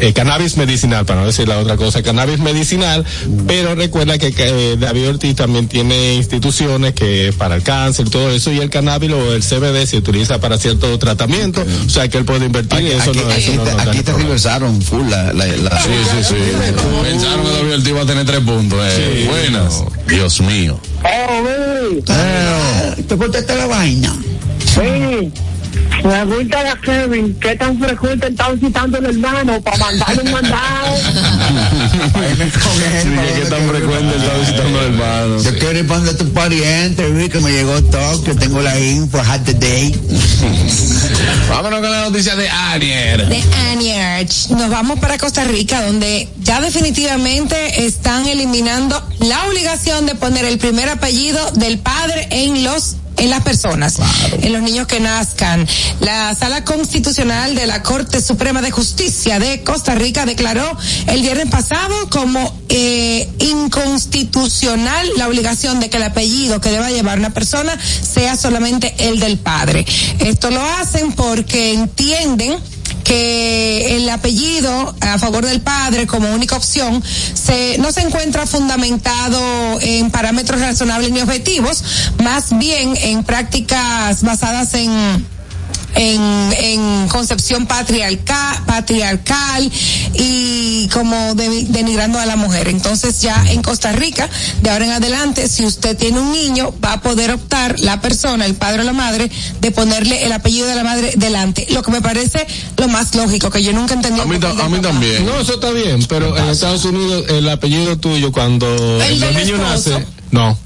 eh, 0.02 0.14
cannabis 0.14 0.58
medicinal, 0.58 1.06
para 1.06 1.22
no 1.22 1.28
decir 1.28 1.48
la 1.48 1.58
otra 1.60 1.78
cosa, 1.78 2.02
cannabis 2.04 2.40
medicinal, 2.40 3.06
pero 3.48 3.76
recuerda 3.76 4.18
que 4.18 4.34
eh, 4.38 4.76
David 4.78 5.10
Ortiz 5.10 5.36
también 5.36 5.68
tiene 5.68 6.16
instituciones 6.16 6.94
que 6.94 7.34
para 7.38 7.56
el 7.56 7.64
cáncer, 7.64 8.10
todo 8.10 8.30
eso, 8.32 8.52
y 8.52 8.60
el 8.60 8.70
cannabis 8.70 9.12
o 9.12 9.34
el 9.34 9.42
CBD 9.44 9.86
se 9.86 9.98
utiliza 9.98 10.40
para 10.40 10.58
cierto 10.58 10.98
tratamiento, 11.00 11.64
o 11.86 11.90
sea 11.90 12.08
que 12.10 12.18
él 12.18 12.26
puede 12.26 12.46
invertir 12.46 12.80
Aquí, 12.80 12.88
y 12.88 12.92
eso 12.92 13.12
aquí, 13.12 13.20
no, 13.20 13.32
eso 13.32 13.52
aquí 13.52 13.58
no 13.58 13.92
aquí 13.92 14.04
te 14.04 14.14
reversaron 14.14 14.82
full 14.82 15.08
la, 15.10 15.32
la, 15.34 15.46
la- 15.46 15.82
Sí, 15.82 15.90
sí, 16.12 16.24
sí. 16.30 16.36
Pensaron 17.04 17.46
que 17.46 17.52
David 17.52 17.74
Ortiz 17.74 17.88
iba 17.90 18.02
a 18.02 18.06
tener 18.06 18.26
tres 18.26 18.40
puntos. 18.42 18.80
Eh. 18.84 19.18
Sí, 19.22 19.28
Buenas. 19.28 19.84
Dios 20.08 20.42
mío. 20.42 20.80
¿Te 23.08 23.18
cortaste 23.18 23.56
la 23.56 23.66
vaina? 23.68 24.16
Sí, 24.60 25.32
pregúntale 26.02 26.70
a 26.70 26.76
Kevin 26.78 27.38
qué 27.40 27.56
tan 27.56 27.80
frecuente 27.80 28.28
están 28.28 28.60
citando 28.60 28.98
el 28.98 29.06
hermano 29.06 29.62
para 29.62 29.78
mandarle 29.78 30.24
un 30.24 30.32
mandado. 30.32 30.98
Sí, 33.02 33.10
que 33.40 33.46
tan 33.50 33.70
frecuente 33.70 34.18
está 34.18 34.38
visitando 34.40 34.80
al 34.80 34.86
hermano. 34.86 35.42
Yo 35.42 35.58
quiero 35.58 35.80
ir 35.80 35.88
para 35.88 36.00
donde 36.00 36.14
tu 36.16 36.32
pariente, 36.34 37.10
vi 37.10 37.30
que 37.30 37.40
me 37.40 37.52
llegó 37.52 37.82
todo, 37.84 38.24
que 38.24 38.34
tengo 38.36 38.62
la 38.62 38.80
info, 38.80 39.20
had 39.20 39.42
the 39.42 39.54
day. 39.54 39.96
Vámonos 41.50 41.82
con 41.82 41.92
la 41.92 42.02
noticia 42.02 42.36
de 42.36 42.50
Anier. 42.50 43.28
de 43.28 43.44
Aniarch. 43.72 44.50
Nos 44.50 44.70
vamos 44.70 45.00
para 45.00 45.18
Costa 45.18 45.44
Rica, 45.44 45.86
donde 45.86 46.28
ya 46.42 46.62
definitivamente 46.62 47.86
están 47.86 48.28
eliminando 48.28 49.02
la 49.20 49.46
obligación 49.48 50.06
de 50.06 50.16
poner 50.16 50.46
el 50.46 50.58
primer 50.58 50.90
apellido 50.90 51.52
del 51.52 51.80
padre 51.80 52.28
en 52.32 52.64
los 52.64 52.98
en 53.22 53.30
las 53.30 53.44
personas, 53.44 53.98
en 54.42 54.52
los 54.52 54.64
niños 54.64 54.88
que 54.88 55.00
nazcan. 55.00 55.68
La 56.00 56.34
Sala 56.34 56.66
Constitucional 56.66 57.54
de 57.54 57.68
la 57.68 57.84
Corte 57.84 58.20
Suprema 58.20 58.64
de 58.64 58.72
Justicia 58.72 59.38
de 59.38 59.64
Costa 59.64 59.94
Rica 59.94 60.26
declaró 60.26 60.66
el 61.06 61.22
viernes 61.22 61.48
pasado 61.50 62.10
como 62.10 62.60
eh, 62.70 63.30
inconstitucional 63.38 65.08
la 65.18 65.28
obligación 65.28 65.80
de 65.80 65.92
que 65.92 65.98
el 65.98 66.04
apellido 66.04 66.60
que 66.62 66.72
deba 66.72 66.90
llevar 66.90 67.20
una 67.20 67.30
persona 67.30 67.78
sea 67.80 68.36
solamente 68.36 68.96
el 68.98 69.20
del 69.20 69.38
padre. 69.38 69.86
Esto 70.20 70.50
lo 70.50 70.66
hacen 70.66 71.12
porque 71.12 71.74
entienden 71.74 72.58
que 73.04 73.98
el 73.98 74.10
apellido 74.10 74.96
a 75.02 75.18
favor 75.20 75.46
del 75.46 75.62
padre 75.62 76.08
como 76.08 76.34
única 76.34 76.56
opción 76.56 77.04
se, 77.34 77.78
no 77.80 77.92
se 77.92 78.02
encuentra 78.02 78.46
fundamentado 78.46 79.80
en 79.82 80.12
parámetros 80.12 80.62
razonables 80.62 81.12
ni 81.12 81.22
objetivos, 81.22 81.84
más 82.24 82.58
bien 82.58 82.94
en 82.98 83.24
prácticas 83.24 84.24
basadas 84.24 84.74
en 84.74 85.26
en, 85.96 86.54
en 86.58 87.08
concepción 87.10 87.66
patriarcal, 87.68 88.64
patriarcal 88.66 89.72
y 90.14 90.88
como 90.90 91.36
de- 91.36 91.66
denigrando 91.70 92.20
a 92.20 92.26
la 92.26 92.36
mujer. 92.36 92.68
Entonces 92.68 93.22
ya 93.22 93.44
en 93.50 93.62
Costa 93.62 93.92
Rica, 93.92 94.30
de 94.62 94.70
ahora 94.70 94.86
en 94.86 94.92
adelante, 94.92 95.48
si 95.48 95.66
usted 95.66 95.98
tiene 95.98 96.20
un 96.20 96.32
niño, 96.32 96.74
va 96.84 96.94
a 96.94 97.02
poder 97.02 97.32
optar 97.32 97.80
la 97.80 98.02
persona, 98.02 98.46
el 98.46 98.56
padre 98.56 98.82
o 98.82 98.84
la 98.86 98.94
madre, 98.94 99.30
de 99.60 99.72
ponerle 99.72 100.26
el 100.26 100.32
apellido 100.32 100.68
de 100.68 100.76
la 100.76 100.84
madre 100.84 101.14
delante. 101.16 101.68
Lo 101.72 101.82
que 101.84 101.92
me 101.92 102.02
parece 102.02 102.46
lo 102.78 102.88
más 102.88 103.14
lógico, 103.16 103.50
que 103.50 103.64
yo 103.64 103.74
nunca 103.74 103.94
entendí. 103.94 104.22
A 104.22 104.26
mí, 104.26 104.40
ta- 104.40 104.50
a 104.52 104.70
mí 104.70 104.80
también. 104.80 105.26
No, 105.26 105.40
eso 105.40 105.56
está 105.56 105.72
bien, 105.72 106.06
pero 106.08 106.38
en 106.38 106.50
Estados 106.50 106.86
Unidos 106.86 107.26
el 107.30 107.48
apellido 107.50 107.98
tuyo 107.98 108.32
cuando 108.32 108.68
El 109.02 109.22
el, 109.24 109.36
niño 109.36 109.56
esposo. 109.56 109.90
nace, 109.92 110.06
no. 110.32 110.58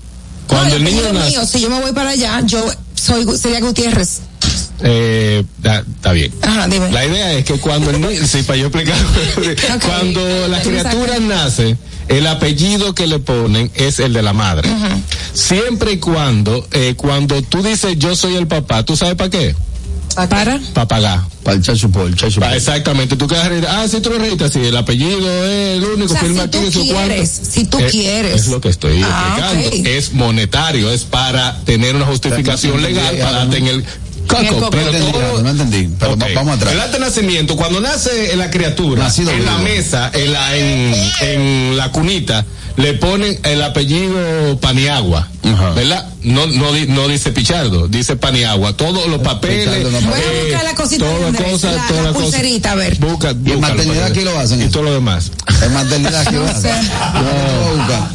Cuando 0.48 0.70
No, 0.70 0.76
el 0.76 0.84
niño 0.84 1.02
nace, 1.14 1.30
mío, 1.32 1.46
si 1.46 1.60
yo 1.60 1.70
me 1.70 1.80
voy 1.82 1.92
para 1.92 2.12
allá, 2.12 2.42
yo 2.46 2.64
soy, 2.94 3.26
sería 3.38 3.60
Gutiérrez. 3.62 4.20
Eh, 4.82 5.44
está 5.96 6.12
bien. 6.12 6.32
Ajá, 6.42 6.68
dime. 6.68 6.92
La 6.92 7.06
idea 7.06 7.34
es 7.34 7.46
que 7.46 7.54
cuando 7.60 7.90
el 7.92 8.02
niño, 8.02 8.26
sí, 8.28 8.44
para 8.44 8.58
yo 8.58 8.68
explicar, 8.68 8.98
cuando 9.86 10.48
la 10.48 10.62
criatura 10.62 11.20
nace, 11.20 11.78
el 12.08 12.28
apellido 12.28 12.94
que 12.94 13.08
le 13.08 13.20
ponen 13.20 13.72
es 13.76 14.00
el 14.00 14.14
de 14.14 14.22
la 14.22 14.34
madre. 14.34 14.70
Siempre 15.34 15.94
y 15.94 15.98
cuando, 15.98 16.68
eh, 16.72 16.94
cuando 16.96 17.42
tú 17.42 17.62
dices 17.64 17.98
yo 17.98 18.16
soy 18.16 18.36
el 18.36 18.48
papá, 18.48 18.84
¿tú 18.84 18.96
sabes 18.96 19.16
para 19.16 19.30
qué? 19.30 19.56
Para. 20.30 20.60
Para 20.74 20.88
pagar. 20.88 21.22
Para 21.44 21.58
el 21.58 21.62
chacho 21.64 21.90
por 21.90 22.08
el 22.08 22.16
chacho 22.16 22.40
Pa- 22.40 22.56
exactamente, 22.56 23.18
tú 23.18 23.28
quedas 23.28 23.52
ah, 23.70 23.86
sí, 23.88 24.00
tú 24.02 24.10
lo 24.12 24.18
registras, 24.18 24.52
sí, 24.54 24.60
el 24.60 24.76
apellido 24.78 25.20
es 25.46 25.78
el 25.78 25.84
único, 25.84 26.14
O 26.14 26.16
sea, 26.16 26.22
firma 26.22 26.44
si 26.44 26.48
aquí 26.48 26.58
tú 26.58 26.66
en 26.66 26.72
su 26.72 26.88
cuarto. 26.88 27.08
quieres, 27.10 27.30
si 27.52 27.66
tú 27.66 27.80
Eh, 27.80 27.88
quieres. 27.92 28.36
Es 28.42 28.48
lo 28.48 28.62
que 28.62 28.70
estoy 28.70 29.02
Ah, 29.04 29.52
explicando. 29.52 29.90
Es 29.90 30.14
monetario, 30.14 30.90
es 30.90 31.04
para 31.04 31.60
tener 31.66 31.96
una 31.96 32.06
justificación 32.06 32.74
Pero 32.78 32.84
no 32.84 32.88
legal 32.88 33.16
para 33.18 33.42
Aaron. 33.42 33.52
Coco. 34.28 34.70
Pero 34.72 34.84
No 34.84 34.90
entendí, 34.92 35.12
todo- 35.12 35.22
Aaron, 35.26 35.44
no 35.44 35.50
entendí, 35.50 35.90
pero 36.00 36.14
Ok. 36.14 36.22
va- 36.22 36.28
vamos 36.36 36.56
atrás. 36.58 36.74
El 36.74 36.80
acta 36.80 36.94
de 36.94 37.00
nacimiento, 37.06 37.56
cuando 37.56 37.82
nace 37.82 38.36
la 38.36 38.50
criatura, 38.50 39.04
Nacido 39.04 39.32
en 39.32 39.46
la 39.46 39.58
vivo. 39.58 39.64
mesa, 39.70 40.12
en 40.14 40.34
la, 40.34 40.56
en, 40.56 40.96
en 41.22 41.78
la 41.78 41.92
cunita, 41.92 42.46
le 42.78 42.94
ponen 42.96 43.40
el 43.44 43.62
apellido 43.64 44.60
Paniagua, 44.60 45.30
Ajá. 45.44 45.70
¿verdad? 45.72 46.08
No, 46.24 46.46
no, 46.48 46.72
no 46.88 47.08
dice 47.08 47.32
Pichardo, 47.32 47.88
dice 47.88 48.16
Paniagua. 48.18 48.76
Todos 48.76 49.08
los 49.08 49.20
papeles, 49.22 49.68
Pichardo 49.70 49.92
no 49.92 50.02
Voy 50.02 50.20
a 50.20 50.42
buscar 50.44 50.64
la 50.66 50.76
cosita 50.76 51.06
todas 51.06 51.36
cosas, 51.52 51.76
la- 51.76 51.88
todas 51.88 52.04
la 52.04 52.10
cosas. 52.14 52.24
pulserita, 52.32 52.72
a 52.72 52.76
ver. 52.76 52.96
Busca, 52.98 53.34
¿Y 53.46 53.52
en 53.52 53.60
maternidad 53.62 54.06
aquí 54.08 54.22
lo 54.22 54.38
hacen 54.38 54.60
Y 54.60 54.64
eso? 54.64 54.72
todo 54.72 54.84
lo 54.84 54.94
demás. 54.94 55.32
En 55.62 55.74
maternidad 55.74 56.22
aquí 56.28 56.36
lo 56.36 56.46
hacen. 56.46 56.72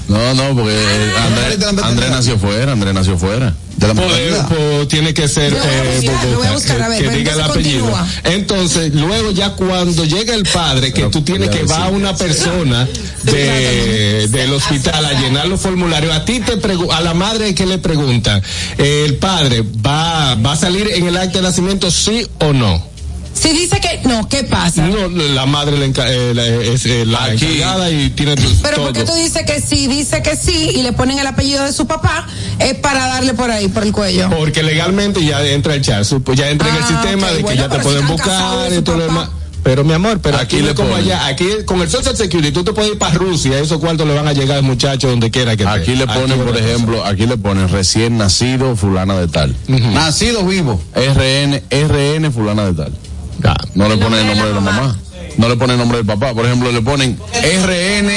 No, 0.08 0.18
No, 0.18 0.34
no, 0.34 0.54
porque 0.56 0.76
Ah, 1.16 1.24
Andrés, 1.26 1.58
la 1.60 1.86
Andrés 1.86 2.10
nació 2.10 2.38
fuera, 2.38 2.72
Andrés 2.72 2.92
nació 2.94 3.16
fuera. 3.16 3.54
De 3.80 3.88
la 3.88 4.86
tiene 4.88 5.14
que 5.14 5.26
ser 5.26 5.54
eh, 5.54 6.10
buscar, 6.34 6.52
buscar, 6.52 6.90
ver, 6.90 7.02
que 7.02 7.08
diga 7.08 7.32
el 7.32 7.40
entonces 7.40 7.50
apellido. 7.50 7.90
continúa. 7.90 8.08
Entonces, 8.24 8.94
luego 8.94 9.30
ya 9.30 9.54
cuando 9.54 10.04
llega 10.04 10.34
el 10.34 10.44
padre, 10.44 10.92
que 10.92 11.00
Pero 11.00 11.10
tú 11.10 11.22
tienes 11.22 11.48
que 11.48 11.62
va 11.64 11.86
a 11.86 11.88
una 11.88 12.14
persona 12.14 12.86
de, 13.22 14.28
del 14.28 14.52
hospital 14.52 15.02
a 15.02 15.14
llenar 15.14 15.48
los 15.48 15.60
formularios, 15.60 16.14
a 16.14 16.26
ti 16.26 16.40
te 16.40 16.60
a 16.92 17.00
la 17.00 17.14
madre 17.14 17.54
que 17.54 17.64
le 17.64 17.78
preguntan, 17.78 18.42
eh, 18.76 19.04
el 19.06 19.16
padre 19.16 19.62
va 19.62 20.34
va 20.34 20.52
a 20.52 20.56
salir 20.56 20.90
en 20.94 21.06
el 21.06 21.16
acta 21.16 21.38
de 21.38 21.42
nacimiento 21.42 21.90
sí 21.90 22.26
o 22.40 22.52
no. 22.52 22.89
Si 23.32 23.50
dice 23.52 23.80
que 23.80 24.06
no, 24.08 24.28
¿qué 24.28 24.44
pasa? 24.44 24.86
No, 24.86 25.08
la 25.08 25.46
madre 25.46 25.78
le 25.78 25.86
enca- 25.90 26.06
eh, 26.08 26.34
la- 26.34 26.46
es 26.46 26.84
eh, 26.84 27.06
la 27.06 27.24
Aquí. 27.24 27.46
encargada 27.46 27.90
y 27.90 28.10
tiene 28.10 28.34
Pero 28.34 28.76
todo. 28.76 28.84
¿por 28.86 28.92
qué 28.94 29.04
tú 29.04 29.14
dices 29.14 29.44
que 29.46 29.60
sí, 29.60 29.86
dice 29.86 30.22
que 30.22 30.36
sí 30.36 30.70
y 30.74 30.82
le 30.82 30.92
ponen 30.92 31.18
el 31.18 31.26
apellido 31.26 31.64
de 31.64 31.72
su 31.72 31.86
papá? 31.86 32.26
Es 32.58 32.74
para 32.74 33.06
darle 33.06 33.32
por 33.34 33.50
ahí, 33.50 33.68
por 33.68 33.82
el 33.84 33.92
cuello. 33.92 34.28
Porque 34.30 34.62
legalmente 34.62 35.24
ya 35.24 35.42
entra 35.46 35.74
el 35.74 35.80
chat, 35.82 36.06
pues 36.24 36.38
ya 36.38 36.50
entra 36.50 36.68
en 36.68 36.76
el 36.76 36.82
Ah, 36.82 36.86
sistema 36.88 37.28
de 37.30 37.36
que 37.38 37.42
bueno, 37.42 37.62
ya 37.62 37.68
te 37.68 37.78
pueden 37.78 38.02
si 38.06 38.12
buscar 38.12 38.72
y 38.72 38.82
todo 38.82 38.96
lo 38.96 39.04
demás. 39.04 39.28
Pero 39.62 39.84
mi 39.84 39.92
amor, 39.92 40.20
pero 40.22 40.38
Aquí 40.38 40.56
aquí, 40.56 40.64
le 40.66 40.74
como 40.74 40.94
allá, 40.94 41.26
aquí 41.26 41.44
con 41.66 41.82
el 41.82 41.90
Social 41.90 42.16
Security 42.16 42.50
tú 42.50 42.64
te 42.64 42.72
puedes 42.72 42.92
ir 42.92 42.98
para 42.98 43.12
Rusia, 43.14 43.58
esos 43.58 43.78
cuartos 43.78 44.06
le 44.08 44.14
van 44.14 44.26
a 44.26 44.32
llegar 44.32 44.56
al 44.56 44.62
muchacho 44.62 45.08
donde 45.08 45.30
quiera 45.30 45.54
que 45.54 45.64
esté. 45.64 45.74
Aquí 45.80 45.96
le 45.96 46.06
ponen, 46.06 46.38
por 46.38 46.52
cosa. 46.52 46.64
ejemplo, 46.64 47.04
aquí 47.04 47.26
le 47.26 47.36
ponen 47.36 47.68
recién 47.68 48.16
nacido 48.16 48.74
fulana 48.74 49.18
de 49.20 49.28
tal. 49.28 49.54
Nacido 49.68 50.44
vivo. 50.46 50.80
RN, 50.94 51.62
RN 51.70 52.30
fulana 52.32 52.64
de 52.66 52.72
tal. 52.72 52.92
Ya. 53.42 53.56
No 53.74 53.88
le 53.88 53.96
ponen 53.96 54.20
el 54.20 54.26
nombre 54.28 54.48
de 54.48 54.54
la 54.54 54.60
mamá. 54.60 54.96
No 55.36 55.48
le 55.48 55.56
ponen 55.56 55.74
el 55.74 55.78
nombre 55.78 55.98
del 55.98 56.06
papá. 56.06 56.34
Por 56.34 56.46
ejemplo, 56.46 56.70
le 56.72 56.82
ponen 56.82 57.18
RN 57.18 58.10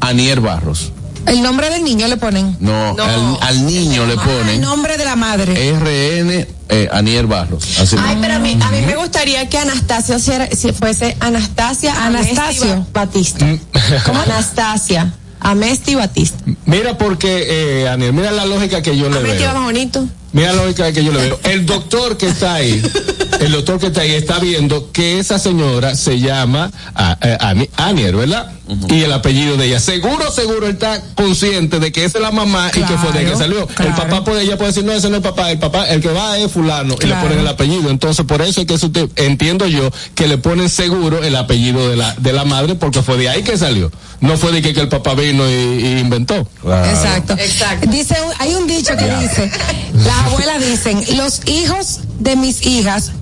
Anier 0.00 0.40
Barros. 0.40 0.92
El 1.26 1.42
nombre 1.42 1.70
del 1.70 1.82
niño 1.84 2.06
le 2.06 2.16
ponen. 2.18 2.56
No, 2.60 2.90
Al, 2.98 3.38
al 3.40 3.66
niño 3.66 4.04
le 4.06 4.12
Ah, 4.12 4.22
el 4.22 4.28
ponen 4.40 4.60
nombre 4.60 4.96
de 4.98 5.04
la 5.06 5.16
madre. 5.16 5.54
RN 5.72 6.46
eh, 6.68 6.88
Anier 6.92 7.26
Barros. 7.26 7.78
Así 7.78 7.96
Ay, 7.98 8.18
pero 8.20 8.34
a 8.34 8.38
mí, 8.38 8.58
a 8.60 8.70
mí 8.70 8.80
me 8.86 8.96
gustaría 8.96 9.48
que 9.48 9.56
Anastasio 9.58 10.18
si, 10.18 10.72
fuese 10.72 11.16
Anastasia 11.20 11.94
Anastasio. 12.04 12.72
Amesti 12.72 12.90
Batista. 12.92 13.46
¿Cómo? 14.04 14.20
Anastasia 14.20 15.14
Amesti 15.40 15.94
Batista. 15.94 16.38
Mira 16.66 16.96
porque, 16.98 17.82
eh, 17.82 17.88
Aniel, 17.88 18.12
mira 18.12 18.30
la 18.30 18.44
lógica 18.46 18.82
que 18.82 18.96
yo 18.96 19.08
le 19.08 19.18
Amesti 19.18 19.44
va 19.44 19.52
veo. 19.52 19.54
más 19.60 19.64
bonito. 19.64 20.06
Mira 20.32 20.52
la 20.52 20.62
lógica 20.62 20.90
que 20.92 21.04
yo 21.04 21.12
le 21.12 21.18
veo. 21.20 21.40
El 21.44 21.64
doctor 21.64 22.16
que 22.16 22.28
está 22.28 22.54
ahí, 22.54 22.82
el 23.44 23.52
doctor 23.52 23.78
que 23.78 23.86
está 23.86 24.02
ahí 24.02 24.12
está 24.12 24.38
viendo 24.38 24.90
que 24.92 25.18
esa 25.18 25.38
señora 25.38 25.94
se 25.94 26.18
llama 26.20 26.70
ah, 26.94 27.16
eh, 27.20 27.36
Ani- 27.40 27.70
Anier, 27.76 28.16
¿verdad? 28.16 28.50
Y 28.88 29.02
el 29.02 29.12
apellido 29.12 29.56
de 29.58 29.66
ella. 29.66 29.78
Seguro, 29.80 30.30
seguro 30.32 30.66
él 30.66 30.72
está 30.72 31.02
consciente 31.14 31.80
de 31.80 31.92
que 31.92 32.04
esa 32.04 32.16
es 32.18 32.22
la 32.22 32.30
mamá 32.30 32.70
y 32.74 32.80
que 32.80 32.96
fue 32.96 33.12
de 33.12 33.18
ahí 33.18 33.26
que 33.26 33.36
salió. 33.36 33.66
claro. 33.66 33.90
El 33.90 33.96
papá 33.96 34.24
puede, 34.24 34.42
ella 34.42 34.56
puede 34.56 34.70
decir, 34.70 34.84
no, 34.84 34.92
ese 34.92 35.10
no 35.10 35.16
es 35.16 35.22
el 35.22 35.28
papá, 35.28 35.50
el 35.50 35.58
papá, 35.58 35.86
el 35.88 36.00
que 36.00 36.08
va 36.08 36.38
es 36.38 36.50
fulano, 36.50 36.94
y 37.02 37.06
le 37.06 37.14
ponen 37.16 37.38
el 37.40 37.46
apellido. 37.46 37.90
Entonces, 37.90 38.24
por 38.24 38.40
eso 38.40 38.62
es 38.62 38.66
que 38.66 38.74
eso 38.74 38.90
te- 38.90 39.08
entiendo 39.16 39.66
yo 39.66 39.90
que 40.14 40.26
le 40.28 40.38
ponen 40.38 40.70
seguro 40.70 41.22
el 41.22 41.36
apellido 41.36 41.88
de 41.90 41.96
la, 41.96 42.14
de 42.14 42.32
la 42.32 42.44
madre 42.46 42.74
porque 42.74 43.02
fue 43.02 43.18
de 43.18 43.28
ahí 43.28 43.42
que 43.42 43.58
salió. 43.58 43.92
No 44.20 44.38
fue 44.38 44.52
de 44.52 44.62
que, 44.62 44.72
que 44.72 44.80
el 44.80 44.88
papá 44.88 45.12
vino 45.14 45.46
y, 45.46 45.52
y 45.52 45.98
inventó. 45.98 46.34
Exacto. 46.62 47.34
Exacto. 47.38 47.90
Dice, 47.90 48.16
un- 48.26 48.32
hay 48.38 48.54
un 48.54 48.66
dicho 48.66 48.96
que 48.96 49.04
dice, 49.20 49.50
las 49.92 50.18
abuelas 50.26 50.64
dicen, 50.64 51.04
los 51.18 51.42
hijos 51.46 52.00
de 52.18 52.34
mis 52.36 52.64
hijas, 52.64 53.12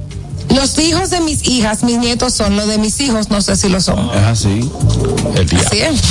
los 0.50 0.78
hijos 0.78 1.10
de 1.10 1.20
mis 1.20 1.46
hijas, 1.48 1.82
mis 1.82 1.98
nietos 1.98 2.34
son 2.34 2.56
los 2.56 2.66
de 2.68 2.78
mis 2.78 3.00
hijos, 3.00 3.30
no 3.30 3.40
sé 3.42 3.56
si 3.56 3.68
lo 3.68 3.80
son. 3.80 4.10
Es 4.10 4.22
así. 4.24 4.70
El 5.34 5.46
diablo. 5.46 5.66
Así 5.68 5.78
es. 5.80 6.02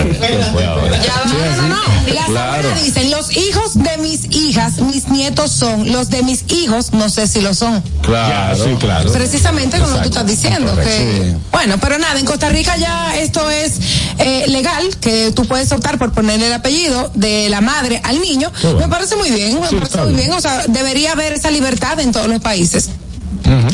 Ya, 0.00 1.24
no, 1.26 1.62
no, 1.62 1.68
no. 1.68 1.80
Las 2.14 2.28
abuelas 2.28 2.82
dicen, 2.84 3.10
los 3.10 3.36
hijos 3.36 3.74
de 3.74 3.96
mis 3.98 4.24
hijas, 4.34 4.78
mis 4.80 5.08
nietos 5.08 5.52
son, 5.52 5.92
los 5.92 6.08
de 6.10 6.22
mis 6.22 6.44
hijos, 6.52 6.92
no 6.92 7.08
sé 7.10 7.26
si 7.26 7.40
lo 7.40 7.54
son. 7.54 7.82
Claro, 8.02 8.56
sí, 8.64 8.74
claro. 8.78 9.12
Precisamente 9.12 9.78
como 9.78 9.96
tú 9.96 10.08
estás 10.08 10.26
diciendo. 10.26 10.74
Que, 10.76 10.90
Sí. 10.90 11.36
Bueno, 11.52 11.76
pero 11.80 11.98
nada, 11.98 12.18
en 12.18 12.26
Costa 12.26 12.48
Rica 12.48 12.76
ya 12.76 13.16
esto 13.18 13.48
es 13.50 13.74
eh, 14.18 14.44
legal, 14.48 14.84
que 15.00 15.32
tú 15.32 15.44
puedes 15.46 15.70
optar 15.72 15.98
por 15.98 16.12
ponerle 16.12 16.46
el 16.48 16.52
apellido 16.52 17.10
de 17.14 17.48
la 17.48 17.60
madre 17.60 18.00
al 18.04 18.20
niño. 18.20 18.50
Me 18.78 18.88
parece 18.88 19.16
muy 19.16 19.30
bien, 19.30 19.60
me 19.60 19.68
Sí, 19.68 19.76
parece 19.76 19.98
muy 19.98 20.14
bien. 20.14 20.26
bien. 20.28 20.32
O 20.32 20.40
sea, 20.40 20.64
debería 20.68 21.12
haber 21.12 21.32
esa 21.32 21.50
libertad 21.50 21.98
en 22.00 22.12
todos 22.12 22.28
los 22.28 22.40
países. 22.40 22.90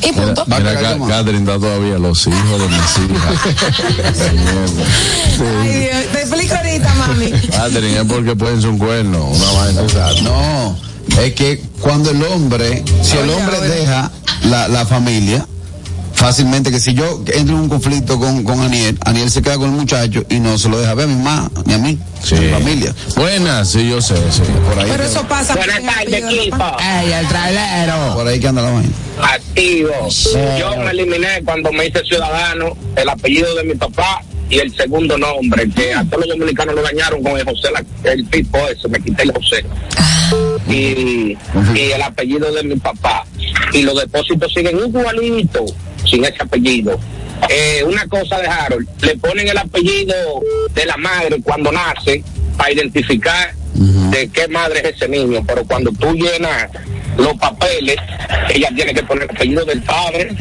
Y 0.03 0.13
punto. 0.13 0.45
Mira, 0.47 0.59
pegar 0.59 0.99
Ca-. 0.99 1.07
Catherine 1.07 1.39
está 1.39 1.59
todavía 1.59 1.99
los 1.99 2.27
hijos 2.27 2.61
de 2.61 2.69
mis 2.69 3.11
hijas. 3.11 3.35
Ay, 5.63 5.81
Dios, 5.81 6.13
te 6.13 6.21
explico 6.21 6.55
ahorita, 6.55 6.95
mami. 6.95 7.31
Catherine 7.51 7.99
es 7.99 8.05
porque 8.05 8.37
pueden 8.37 8.61
ser 8.61 8.71
un 8.71 8.79
cuerno, 8.79 9.27
una 9.27 9.53
vaina. 9.53 9.83
No, 10.23 10.77
es 11.21 11.35
que 11.35 11.63
cuando 11.81 12.11
el 12.11 12.23
hombre, 12.25 12.85
si 13.03 13.17
el 13.17 13.31
hombre 13.31 13.61
deja 13.61 14.11
la, 14.45 14.69
la 14.69 14.87
familia, 14.87 15.47
fácilmente 16.31 16.73
que 16.73 16.81
si 16.81 16.93
yo 16.93 17.23
entro 17.33 17.55
en 17.55 17.61
un 17.63 17.69
conflicto 17.69 18.19
con, 18.19 18.43
con 18.43 18.61
Aniel, 18.61 18.99
Aniel 19.05 19.31
se 19.31 19.43
queda 19.43 19.59
con 19.59 19.67
el 19.71 19.77
muchacho 19.77 20.25
y 20.29 20.41
no 20.41 20.59
se 20.59 20.69
lo 20.69 20.77
deja 20.81 20.93
ver 20.95 21.05
a 21.05 21.09
mi 21.09 21.15
mamá 21.15 21.49
ni 21.67 21.75
a 21.75 21.79
mí, 21.79 21.97
Sí. 22.21 22.35
a 22.35 22.41
mi 22.41 22.49
familia. 22.49 22.93
Buenas, 23.15 23.71
sí, 23.71 23.89
yo 23.89 24.03
sé, 24.03 24.17
sí. 24.33 24.43
Por 24.69 24.77
ahí, 24.77 24.91
Pero 24.91 25.05
que- 25.05 25.09
eso 25.11 25.23
pasa. 25.29 25.55
Buenas 25.55 25.81
tardes, 25.85 26.25
equipo. 26.25 26.57
¡Ey, 26.81 27.13
el 27.13 27.29
trailero! 27.29 28.15
por 28.17 28.27
ahí 28.27 28.41
que 28.41 28.49
anda 28.49 28.63
la 28.63 28.71
vaina. 28.71 28.89
Activo. 29.23 29.91
Yo 30.59 30.77
me 30.79 30.91
eliminé 30.91 31.43
cuando 31.45 31.71
me 31.71 31.87
hice 31.87 32.03
ciudadano 32.05 32.77
el 32.97 33.09
apellido 33.09 33.55
de 33.55 33.63
mi 33.63 33.75
papá 33.77 34.21
y 34.51 34.59
el 34.59 34.75
segundo 34.75 35.17
nombre, 35.17 35.71
que 35.71 35.95
a 35.95 36.03
todos 36.07 36.27
los 36.27 36.37
dominicanos 36.37 36.75
lo 36.75 36.83
dañaron 36.83 37.23
con 37.23 37.39
el 37.39 37.45
José, 37.45 37.69
la- 37.73 38.11
el 38.11 38.29
tipo 38.31 38.59
ese, 38.67 38.89
me 38.89 38.99
quité 39.01 39.23
el 39.23 39.33
José. 39.33 39.65
Y, 40.69 41.37
y 41.75 41.93
el 41.95 42.03
apellido 42.03 42.51
de 42.53 42.65
mi 42.65 42.75
papá. 42.75 43.25
Y 43.73 43.83
los 43.83 43.97
depósitos 44.01 44.53
siguen 44.53 44.77
igualitos, 44.79 45.73
sin 46.07 46.25
ese 46.25 46.43
apellido. 46.43 46.99
Eh, 47.49 47.85
una 47.85 48.07
cosa 48.07 48.39
de 48.41 48.49
Harold, 48.49 48.89
le 49.03 49.17
ponen 49.17 49.49
el 49.49 49.59
apellido 49.59 50.15
de 50.75 50.87
la 50.87 50.97
madre 50.97 51.41
cuando 51.43 51.71
nace 51.71 52.23
para 52.57 52.73
identificar 52.73 53.55
de 53.75 54.29
qué 54.29 54.49
madre 54.49 54.81
es 54.81 54.97
ese 54.97 55.09
niño, 55.09 55.45
pero 55.47 55.65
cuando 55.65 55.91
tú 55.93 56.15
llenas 56.15 56.71
los 57.19 57.35
papeles, 57.35 57.97
ella 58.55 58.71
tiene 58.75 58.95
que 58.95 59.03
poner 59.03 59.25
el 59.25 59.37
apellido 59.37 59.65
del 59.67 59.83
padre 59.83 60.35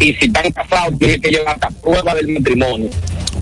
y 0.00 0.12
si 0.14 0.24
están 0.26 0.50
casados 0.50 0.98
tiene 0.98 1.20
que 1.20 1.30
llevar 1.30 1.54
hasta 1.54 1.70
prueba 1.70 2.14
del 2.14 2.28
matrimonio. 2.28 2.90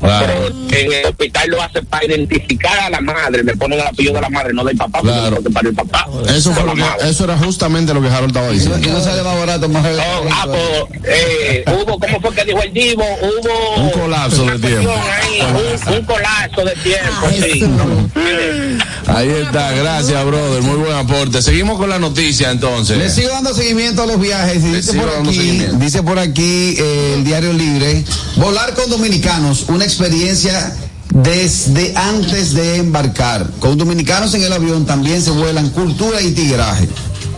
Claro. 0.00 0.26
Pero 0.70 0.80
en 0.80 0.92
el 0.92 1.06
hospital 1.06 1.50
lo 1.50 1.62
hace 1.62 1.82
para 1.82 2.04
identificar 2.06 2.78
a 2.80 2.90
la 2.90 3.00
madre, 3.00 3.44
le 3.44 3.56
ponen 3.56 3.80
el 3.80 3.86
apellido 3.86 4.14
de 4.14 4.20
la 4.22 4.30
madre, 4.30 4.52
no 4.54 4.64
del 4.64 4.76
papá, 4.76 5.00
Claro. 5.02 5.36
porque 5.36 5.50
para 5.50 5.68
el 5.68 5.74
papá. 5.74 6.06
Eso 6.34 6.52
fue 6.52 6.64
lo 6.64 6.74
que, 6.74 6.82
eso 7.08 7.24
era 7.24 7.36
justamente 7.36 7.92
lo 7.94 8.00
que 8.02 8.08
Harold 8.08 8.28
estaba 8.30 8.46
no, 8.46 8.52
diciendo. 8.52 8.78
y 8.78 8.90
no 8.90 9.00
sale 9.02 9.22
más 9.22 9.38
barato, 9.38 9.68
más 9.68 9.84
Oh, 9.84 10.24
ah, 10.32 10.46
pues, 10.46 11.02
eh, 11.04 11.64
hubo, 11.66 11.98
¿cómo 11.98 12.20
fue 12.20 12.34
que 12.34 12.44
dijo 12.44 12.62
el 12.62 12.72
Divo? 12.72 13.04
Hubo 13.20 13.82
Un 13.82 13.90
colapso 13.90 14.44
de 14.46 14.58
tiempo. 14.58 14.90
Ahí, 14.90 15.40
un, 15.88 15.94
un 15.94 16.04
colapso 16.04 16.64
de 16.64 16.72
tiempo, 16.76 17.26
Ay, 17.26 17.42
sí. 17.42 17.60
Jesús. 17.60 18.82
Ahí 19.06 19.28
está, 19.28 19.72
gracias, 19.72 20.24
brother. 20.24 20.62
Muy 20.62 20.76
buen 20.76 20.92
aporte. 20.92 21.42
Seguimos 21.42 21.78
con 21.78 21.88
la 21.88 21.98
noticia 21.98 22.50
entonces. 22.50 22.96
Le 22.98 23.10
sigo 23.10 23.30
dando 23.30 23.52
seguimiento 23.54 24.02
a 24.02 24.06
los 24.06 24.20
viajes. 24.20 24.56
y 24.62 24.70
Dice 24.72 24.94
por, 24.94 25.08
aquí, 25.10 25.66
dice 25.74 26.02
por 26.02 26.18
aquí 26.18 26.74
eh, 26.78 27.14
el 27.16 27.24
Diario 27.24 27.52
Libre, 27.52 28.04
volar 28.36 28.74
con 28.74 28.88
dominicanos, 28.88 29.64
una 29.68 29.84
experiencia 29.90 30.72
desde 31.12 31.92
antes 31.96 32.54
de 32.54 32.76
embarcar. 32.76 33.50
Con 33.58 33.76
dominicanos 33.76 34.32
en 34.34 34.42
el 34.42 34.52
avión 34.52 34.86
también 34.86 35.20
se 35.20 35.32
vuelan 35.32 35.70
cultura 35.70 36.20
y 36.22 36.30
tigraje. 36.30 36.88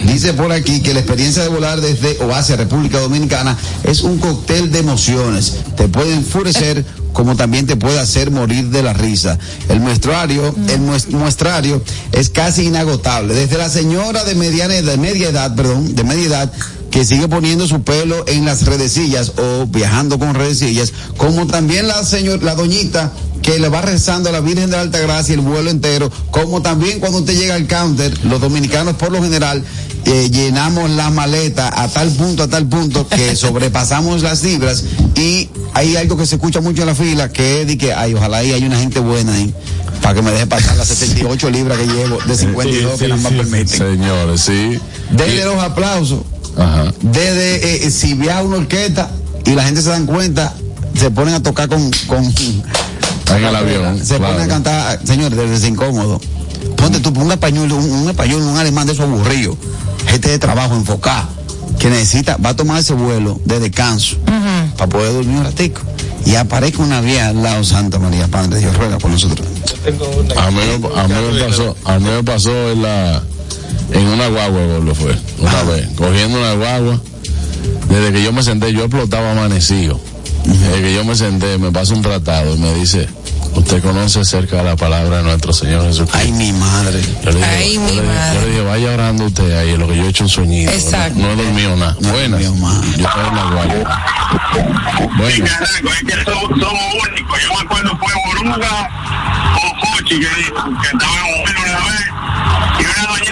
Dice 0.04 0.34
por 0.34 0.52
aquí 0.52 0.80
que 0.80 0.92
la 0.92 1.00
experiencia 1.00 1.42
de 1.42 1.48
volar 1.48 1.80
desde 1.80 2.18
o 2.24 2.34
hacia 2.34 2.56
República 2.56 2.98
Dominicana 2.98 3.56
es 3.84 4.02
un 4.02 4.18
cóctel 4.18 4.70
de 4.70 4.80
emociones. 4.80 5.54
Te 5.76 5.88
puede 5.88 6.12
enfurecer 6.14 6.84
como 7.14 7.36
también 7.36 7.66
te 7.66 7.76
puede 7.76 7.98
hacer 7.98 8.30
morir 8.30 8.68
de 8.68 8.82
la 8.82 8.92
risa. 8.92 9.38
El 9.68 9.80
muestrario, 9.80 10.54
el 10.68 10.80
mues- 10.80 11.08
muestrario 11.10 11.82
es 12.12 12.28
casi 12.30 12.64
inagotable. 12.64 13.32
Desde 13.34 13.56
la 13.58 13.68
señora 13.70 14.24
de 14.24 14.34
mediana 14.34 14.74
edad, 14.76 14.96
media 14.96 15.28
edad, 15.28 15.54
perdón, 15.54 15.94
de 15.94 16.04
media 16.04 16.26
edad, 16.26 16.52
que 16.92 17.06
sigue 17.06 17.26
poniendo 17.26 17.66
su 17.66 17.82
pelo 17.82 18.22
en 18.28 18.44
las 18.44 18.66
redecillas 18.66 19.32
o 19.38 19.66
viajando 19.66 20.18
con 20.18 20.34
redecillas, 20.34 20.92
como 21.16 21.46
también 21.46 21.88
la 21.88 22.04
señor, 22.04 22.42
la 22.42 22.54
doñita 22.54 23.10
que 23.40 23.58
le 23.58 23.68
va 23.68 23.80
rezando 23.80 24.28
a 24.28 24.32
la 24.32 24.40
Virgen 24.40 24.70
de 24.70 24.76
la 24.76 24.82
Alta 24.82 25.00
Gracia 25.00 25.34
el 25.34 25.40
vuelo 25.40 25.70
entero, 25.70 26.12
como 26.30 26.60
también 26.60 27.00
cuando 27.00 27.18
usted 27.18 27.36
llega 27.36 27.54
al 27.54 27.66
counter, 27.66 28.16
los 28.24 28.40
dominicanos 28.40 28.94
por 28.96 29.10
lo 29.10 29.22
general 29.22 29.64
eh, 30.04 30.28
llenamos 30.30 30.90
la 30.90 31.10
maleta 31.10 31.72
a 31.74 31.88
tal 31.88 32.10
punto, 32.10 32.42
a 32.42 32.48
tal 32.48 32.66
punto 32.66 33.08
que 33.08 33.34
sobrepasamos 33.36 34.22
las 34.22 34.42
libras 34.42 34.84
y 35.16 35.48
hay 35.72 35.96
algo 35.96 36.18
que 36.18 36.26
se 36.26 36.34
escucha 36.34 36.60
mucho 36.60 36.82
en 36.82 36.88
la 36.88 36.94
fila 36.94 37.32
que 37.32 37.62
es 37.62 37.66
de 37.66 37.78
que, 37.78 37.94
ay, 37.94 38.12
ojalá 38.12 38.38
ahí 38.38 38.52
hay 38.52 38.64
una 38.64 38.78
gente 38.78 39.00
buena 39.00 39.32
ahí 39.32 39.52
para 40.02 40.14
que 40.14 40.22
me 40.22 40.30
deje 40.30 40.46
pasar 40.46 40.76
las 40.76 40.88
78 40.98 41.48
libras 41.48 41.78
que 41.78 41.86
llevo 41.86 42.18
de 42.26 42.36
52 42.36 42.98
que 42.98 43.08
nada 43.08 43.22
más 43.22 43.32
permiten. 43.32 43.68
Señores, 43.68 44.42
sí. 44.42 44.78
Desde 45.10 45.44
los 45.46 45.56
aplausos, 45.58 46.20
Ajá. 46.56 46.92
desde 47.02 47.86
eh, 47.86 47.90
si 47.90 48.14
viaja 48.14 48.42
una 48.42 48.56
orquesta 48.58 49.10
y 49.44 49.52
la 49.54 49.64
gente 49.64 49.82
se 49.82 49.88
dan 49.90 50.06
cuenta, 50.06 50.52
se 50.94 51.10
ponen 51.10 51.34
a 51.34 51.42
tocar 51.42 51.68
con, 51.68 51.90
con 52.06 52.24
En 52.24 53.44
el 53.44 53.56
avión. 53.56 53.98
se 53.98 54.16
claro. 54.18 54.34
ponen 54.34 54.50
a 54.50 54.54
cantar, 54.54 55.00
señores, 55.04 55.38
desde 55.38 55.68
incómodo. 55.68 56.20
Ponte 56.76 57.00
tú 57.00 57.10
un 57.18 57.32
español, 57.32 57.70
un, 57.72 57.90
un 57.90 58.08
español, 58.10 58.42
un 58.42 58.56
alemán 58.56 58.86
de 58.86 58.92
esos 58.92 59.04
aburridos, 59.04 59.56
gente 60.06 60.28
de 60.30 60.38
trabajo 60.38 60.74
enfocada, 60.74 61.28
que 61.78 61.88
necesita, 61.88 62.36
va 62.36 62.50
a 62.50 62.56
tomar 62.56 62.80
ese 62.80 62.92
vuelo 62.94 63.40
de 63.44 63.58
descanso 63.60 64.16
para 64.76 64.88
poder 64.88 65.12
dormir 65.12 65.38
un 65.38 65.44
ratico. 65.44 65.80
Y 66.24 66.36
aparezca 66.36 66.82
una 66.82 67.00
vieja 67.00 67.28
al 67.28 67.42
lado, 67.42 67.64
Santa 67.64 67.98
María, 67.98 68.28
Padre 68.28 68.60
Dios, 68.60 68.76
ruega 68.76 68.98
por 68.98 69.10
nosotros. 69.10 69.46
A 70.36 70.50
mí 70.50 70.60
me 71.32 71.44
pasó, 71.44 71.76
a 71.84 71.98
mí 71.98 72.04
me 72.08 72.22
pasó 72.22 72.70
en 72.70 72.82
la, 72.82 73.22
en 73.92 74.06
una 74.08 74.28
guagua, 74.28 74.60
gordo, 74.66 74.94
fue, 74.94 75.16
una 75.38 75.62
vez, 75.64 75.88
cogiendo 75.96 76.38
una 76.38 76.52
guagua, 76.54 77.00
desde 77.88 78.12
que 78.12 78.22
yo 78.22 78.32
me 78.32 78.42
senté, 78.42 78.72
yo 78.72 78.84
explotaba 78.84 79.32
amanecido. 79.32 80.00
Desde 80.44 80.82
que 80.82 80.94
yo 80.94 81.04
me 81.04 81.14
senté, 81.14 81.58
me 81.58 81.70
pasa 81.70 81.94
un 81.94 82.02
tratado 82.02 82.54
y 82.56 82.58
me 82.58 82.74
dice, 82.74 83.08
usted 83.54 83.80
conoce 83.82 84.24
cerca 84.24 84.56
de 84.56 84.64
la 84.64 84.76
palabra 84.76 85.18
de 85.18 85.22
nuestro 85.22 85.52
Señor 85.52 85.84
Jesucristo. 85.84 86.18
Ay, 86.18 86.32
mi 86.32 86.52
madre. 86.52 87.00
Yo 87.24 87.30
le 87.30 87.36
dije, 87.38 87.48
Ay, 87.48 87.74
yo 87.74 87.80
mi 87.82 87.86
le 87.86 87.92
dije- 88.02 88.06
madre. 88.06 88.34
yo 88.34 88.40
le 88.40 88.46
dije, 88.50 88.62
vaya 88.64 88.90
orando 88.94 89.24
usted 89.26 89.56
ahí, 89.58 89.76
lo 89.76 89.86
que 89.88 89.96
yo 89.96 90.04
he 90.04 90.08
hecho 90.08 90.24
un 90.24 90.30
sueñito. 90.30 90.72
Exacto. 90.72 91.18
No, 91.20 91.26
no 91.36 91.42
he 91.42 91.44
dormido 91.44 91.76
nada. 91.76 91.96
No 92.00 92.10
Buenas. 92.10 92.40
dormido. 92.42 92.82
Yo 92.82 93.06
estaba 93.06 93.28
en 93.28 93.36
la 93.36 93.42
guagua. 93.52 94.02
Sí, 94.52 95.08
Buenas. 95.16 95.50
carajo, 95.50 95.88
es 95.88 96.04
que 96.04 96.24
somos, 96.24 96.48
somos 96.60 96.82
únicos. 97.08 97.42
Yo 97.42 97.48
me 97.54 97.60
acuerdo 97.60 97.98
fue 97.98 98.12
Boruga 98.26 98.90
o 99.54 99.96
Cochi 99.96 100.14
que, 100.18 100.26
que 100.26 100.88
estaba 100.92 101.16
en 101.18 101.34
un 101.34 101.40
una 101.62 101.78
vez 101.86 102.06
y 102.80 102.84
una 102.84 103.12
doñita 103.12 103.31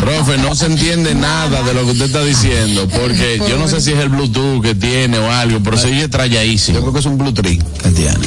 profe, 0.00 0.38
no 0.38 0.54
se 0.54 0.66
entiende 0.66 1.14
nada 1.14 1.62
de 1.62 1.74
lo 1.74 1.84
que 1.84 1.90
usted 1.92 2.06
está 2.06 2.22
diciendo, 2.24 2.88
porque 2.88 3.40
yo 3.48 3.58
no 3.58 3.68
sé 3.68 3.80
si 3.80 3.92
es 3.92 3.98
el 3.98 4.08
Bluetooth 4.08 4.62
que 4.62 4.74
tiene 4.74 5.18
o 5.18 5.30
algo, 5.30 5.60
pero 5.62 5.76
se 5.76 5.88
oye 5.88 6.00
Yo 6.00 6.10
tralladísimo. 6.10 6.80
creo 6.80 6.92
que 6.92 6.98
es 7.00 7.06
un 7.06 7.18
blue 7.18 7.32
tree 7.32 7.58
que 7.82 7.90
tiene. 7.90 8.18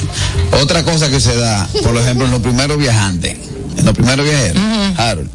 Otra 0.61 0.83
cosa 0.83 1.09
que 1.09 1.19
se 1.19 1.35
da, 1.35 1.67
por 1.83 1.95
ejemplo, 1.97 2.25
en 2.25 2.31
los 2.31 2.41
primeros 2.41 2.77
viajantes, 2.77 3.37
en 3.77 3.85
los 3.85 3.93
primeros 3.93 4.25
viajeros, 4.25 4.61
Harold, 4.97 5.29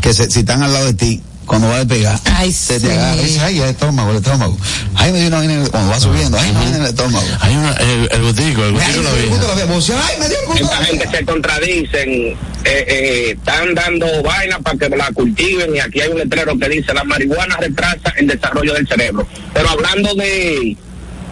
que 0.00 0.12
se- 0.14 0.30
si 0.30 0.40
están 0.40 0.62
al 0.62 0.72
lado 0.72 0.86
de 0.86 0.94
ti, 0.94 1.20
cuando 1.46 1.68
va 1.68 1.76
a 1.76 1.84
despegar. 1.84 2.18
Ay, 2.24 2.52
se 2.52 2.80
sí. 2.80 2.86
te 2.86 2.92
agarra 2.92 3.16
y 3.16 3.24
dice, 3.24 3.40
ay, 3.40 3.60
el 3.60 3.68
estómago, 3.68 4.10
el 4.10 4.16
estómago. 4.16 4.56
Ay, 4.94 5.12
me 5.12 5.18
dio 5.18 5.28
una 5.28 5.38
vaina 5.38 5.68
cuando 5.70 5.90
va 5.90 6.00
subiendo, 6.00 6.38
ay, 6.38 6.52
me 6.52 6.66
dio 6.66 6.76
el 6.76 6.86
estómago. 6.86 7.26
Hay 7.40 7.56
una, 7.56 7.72
el, 7.72 8.08
el 8.10 8.22
botico, 8.22 8.64
el 8.64 8.72
botico 8.72 9.02
la. 9.02 9.64
Vos, 9.66 9.90
Ay, 9.90 10.18
me 10.18 10.28
dio 10.28 10.36
el 10.54 10.62
Esta 10.62 10.76
gente 10.84 11.08
se 11.10 11.24
contradicen, 11.24 12.10
eh, 12.10 12.36
eh, 12.64 13.34
están 13.36 13.74
dando 13.74 14.06
vaina 14.22 14.58
para 14.60 14.78
que 14.78 14.88
la 14.88 15.10
cultiven 15.12 15.74
y 15.74 15.80
aquí 15.80 16.00
hay 16.00 16.10
un 16.10 16.18
letrero 16.18 16.58
que 16.58 16.68
dice 16.68 16.94
la 16.94 17.04
marihuana 17.04 17.56
retrasa 17.56 18.12
el 18.16 18.26
desarrollo 18.26 18.74
del 18.74 18.86
cerebro. 18.86 19.26
Pero 19.52 19.70
hablando 19.70 20.14
de 20.14 20.76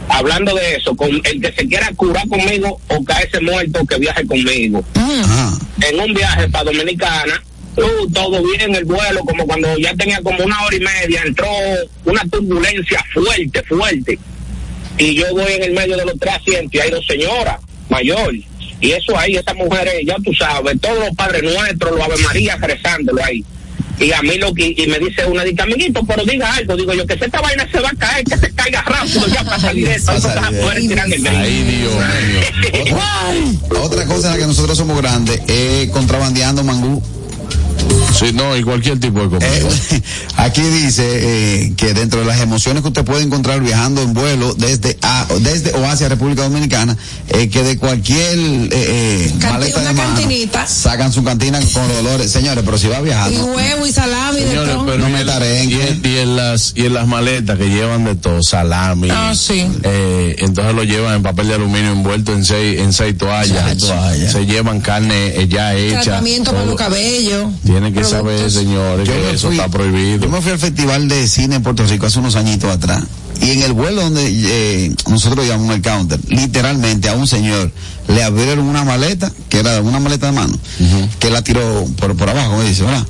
hablando 0.08 0.54
de 0.54 0.76
eso, 0.76 0.94
con 0.96 1.08
el 1.10 1.40
que 1.40 1.52
se 1.52 1.66
quiera 1.66 1.90
curar 1.96 2.28
conmigo 2.28 2.80
o 2.88 3.04
caerse 3.04 3.40
muerto 3.40 3.84
que 3.86 3.98
viaje 3.98 4.26
conmigo. 4.26 4.84
Ajá. 4.94 5.52
En 5.80 6.00
un 6.00 6.14
viaje 6.14 6.48
para 6.48 6.64
Dominicana, 6.64 7.42
uh, 7.76 8.10
todo 8.12 8.42
bien 8.42 8.74
el 8.74 8.84
vuelo, 8.84 9.20
como 9.20 9.46
cuando 9.46 9.76
ya 9.78 9.94
tenía 9.94 10.20
como 10.22 10.44
una 10.44 10.64
hora 10.64 10.76
y 10.76 10.80
media, 10.80 11.22
entró 11.24 11.48
una 12.04 12.22
turbulencia 12.30 13.04
fuerte, 13.12 13.62
fuerte. 13.64 14.18
Y 14.98 15.14
yo 15.14 15.24
voy 15.32 15.52
en 15.52 15.62
el 15.64 15.72
medio 15.72 15.96
de 15.96 16.04
los 16.04 16.18
tres 16.18 16.34
asientos 16.34 16.74
y 16.74 16.80
hay 16.80 16.90
dos 16.90 17.06
señoras 17.06 17.56
mayores. 17.88 18.42
Y 18.80 18.90
eso 18.92 19.16
ahí, 19.16 19.36
esas 19.36 19.54
mujeres, 19.54 19.94
ya 20.04 20.16
tú 20.24 20.34
sabes, 20.34 20.80
todos 20.80 20.98
los 20.98 21.14
padres 21.14 21.42
nuestros, 21.42 21.92
los 21.92 22.00
Ave 22.00 22.18
María 22.18 22.56
rezándolo 22.56 23.24
ahí. 23.24 23.44
Y 24.00 24.12
a 24.12 24.20
mí 24.22 24.36
lo 24.38 24.52
que, 24.52 24.74
y 24.76 24.86
me 24.88 24.98
dice 24.98 25.24
una, 25.26 25.44
dice, 25.44 25.62
amiguito, 25.62 26.04
pero 26.04 26.24
diga 26.24 26.52
algo, 26.54 26.76
digo 26.76 26.92
yo, 26.92 27.06
que 27.06 27.16
si 27.16 27.24
esta 27.24 27.40
vaina 27.40 27.68
se 27.70 27.78
va 27.78 27.90
a 27.90 27.94
caer, 27.94 28.24
que 28.24 28.36
se 28.36 28.52
caiga 28.52 28.82
rápido 28.82 29.28
ya 29.28 29.44
para 29.44 29.60
salir 29.60 29.86
de 29.86 29.94
esto. 29.94 30.12
Otra 33.80 34.04
cosa 34.06 34.28
en 34.28 34.32
la 34.32 34.38
que 34.40 34.46
nosotros 34.46 34.76
somos 34.76 35.00
grandes 35.00 35.40
es 35.46 35.88
contrabandeando 35.90 36.64
mangú. 36.64 37.00
Sí, 38.18 38.32
no, 38.32 38.56
y 38.56 38.62
cualquier 38.62 39.00
tipo 39.00 39.20
de 39.20 39.28
comida. 39.28 39.48
Eh, 39.48 40.02
aquí 40.36 40.60
dice 40.62 41.02
eh, 41.06 41.72
que 41.76 41.94
dentro 41.94 42.20
de 42.20 42.26
las 42.26 42.40
emociones 42.40 42.82
que 42.82 42.88
usted 42.88 43.04
puede 43.04 43.22
encontrar 43.22 43.60
viajando 43.60 44.02
en 44.02 44.12
vuelo 44.14 44.54
desde 44.54 44.98
a, 45.02 45.26
desde 45.40 45.72
o 45.74 45.84
hacia 45.86 46.08
República 46.08 46.42
Dominicana, 46.42 46.96
eh, 47.28 47.48
que 47.48 47.62
de 47.62 47.78
cualquier 47.78 48.38
eh, 48.38 48.68
eh, 48.70 49.32
maleta 49.40 49.80
una 49.80 49.88
de 49.88 49.94
mano 49.94 50.14
cantinita. 50.14 50.66
sacan 50.66 51.12
su 51.12 51.24
cantina 51.24 51.58
con 51.72 51.88
los 51.88 51.96
dolores. 52.02 52.30
Señores, 52.30 52.62
pero 52.64 52.78
si 52.78 52.88
va 52.88 53.00
Y 53.00 53.04
viajando, 53.04 53.44
huevo 53.46 53.86
y 53.86 53.92
salami 53.92 54.40
de 54.40 54.48
Señores, 54.48 54.74
todo. 54.74 54.86
pero 54.86 54.98
No 54.98 55.08
y 55.08 55.12
me 55.12 55.20
en- 55.22 55.26
tarengue. 55.26 55.74
y, 55.76 55.80
en, 56.06 56.12
y 56.12 56.18
en 56.18 56.36
las 56.36 56.72
y 56.76 56.86
en 56.86 56.94
las 56.94 57.06
maletas 57.08 57.58
que 57.58 57.68
llevan 57.70 58.04
de 58.04 58.14
todo 58.14 58.42
salami 58.42 59.08
Ah, 59.10 59.32
sí. 59.34 59.66
eh, 59.82 60.36
entonces 60.38 60.74
lo 60.74 60.84
llevan 60.84 61.16
en 61.16 61.22
papel 61.22 61.48
de 61.48 61.54
aluminio 61.54 61.92
envuelto 61.92 62.32
en 62.34 62.44
seis 62.44 62.78
en 62.80 62.92
seis 62.92 63.16
toallas, 63.16 63.64
Seis 63.70 63.78
toallas. 63.78 64.32
se 64.32 64.46
llevan 64.46 64.80
carne 64.80 65.46
ya 65.48 65.74
hecha 65.74 66.02
Tratamiento 66.02 66.50
para 66.50 66.62
todo. 66.62 66.72
los 66.72 66.78
cabellos. 66.80 67.46
Tienen 67.72 67.94
que 67.94 68.04
saber 68.04 68.50
señores 68.50 69.08
que 69.08 69.30
eso 69.32 69.48
fui- 69.48 69.56
está 69.56 69.68
prohibido 69.70 70.18
Yo 70.26 70.28
me 70.28 70.40
fui 70.40 70.52
al 70.52 70.58
Festival 70.58 71.08
de 71.08 71.26
Cine 71.28 71.56
en 71.56 71.62
Puerto 71.62 71.84
Rico 71.86 72.06
hace 72.06 72.18
unos 72.18 72.36
añitos 72.36 72.70
atrás. 72.70 73.02
Y 73.40 73.50
en 73.50 73.62
el 73.62 73.72
vuelo 73.72 74.02
donde 74.02 74.22
eh, 74.30 74.94
nosotros 75.08 75.46
llamamos 75.46 75.74
el 75.74 75.82
counter, 75.82 76.20
literalmente 76.28 77.08
a 77.08 77.14
un 77.14 77.26
señor 77.26 77.72
le 78.08 78.22
abrieron 78.22 78.66
una 78.66 78.84
maleta, 78.84 79.32
que 79.48 79.58
era 79.58 79.80
una 79.80 79.98
maleta 80.00 80.26
de 80.26 80.32
mano, 80.32 80.54
que 81.18 81.30
la 81.30 81.42
tiró 81.42 81.84
por, 81.98 82.16
por 82.16 82.28
abajo, 82.30 82.56
me 82.58 82.64
dice, 82.64 82.82
¿verdad? 82.84 83.04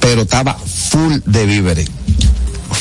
Pero 0.00 0.22
estaba 0.22 0.54
full 0.58 1.14
de 1.24 1.46
víveres. 1.46 1.88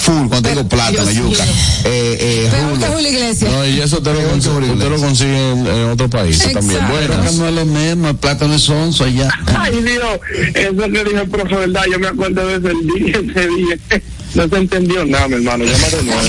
Full, 0.07 0.27
cuando 0.29 0.49
digo 0.49 0.67
plátano, 0.69 1.05
Dios 1.09 1.15
yuca, 1.31 1.43
eh, 1.83 2.49
eh. 2.49 2.49
Julio 2.87 3.09
Iglesias. 3.09 3.51
no 3.51 3.65
y 3.67 3.81
eso 3.81 4.01
te 4.01 4.13
lo, 4.13 4.21
consigue, 4.29 4.71
usted 4.71 4.89
lo 4.89 4.97
consigue 4.97 5.51
en, 5.51 5.67
en 5.67 5.89
otros 5.89 6.09
países 6.09 6.53
también 6.53 6.79
que 6.79 7.31
no 7.37 7.47
es 7.47 7.53
lo 7.53 7.65
mismo, 7.65 8.07
el 8.07 8.15
plátano 8.15 8.53
es 8.53 8.61
sonso 8.61 9.03
allá. 9.03 9.29
Ay 9.59 9.81
Dios, 9.81 10.19
eso 10.55 10.81
que 10.91 11.03
dijo 11.03 11.21
el 11.21 11.29
profe, 11.29 11.55
verdad, 11.57 11.83
yo 11.91 11.99
me 11.99 12.07
acuerdo 12.07 12.47
de 12.47 12.55
ese 12.55 13.03
día, 13.03 13.17
ese 13.17 13.47
día. 13.49 14.01
No 14.33 14.47
se 14.47 14.55
entendió 14.57 15.05
nada, 15.05 15.27
mi 15.27 15.35
hermano, 15.35 15.65
llama 15.65 15.87
de 15.87 16.03
nuevo. 16.03 16.21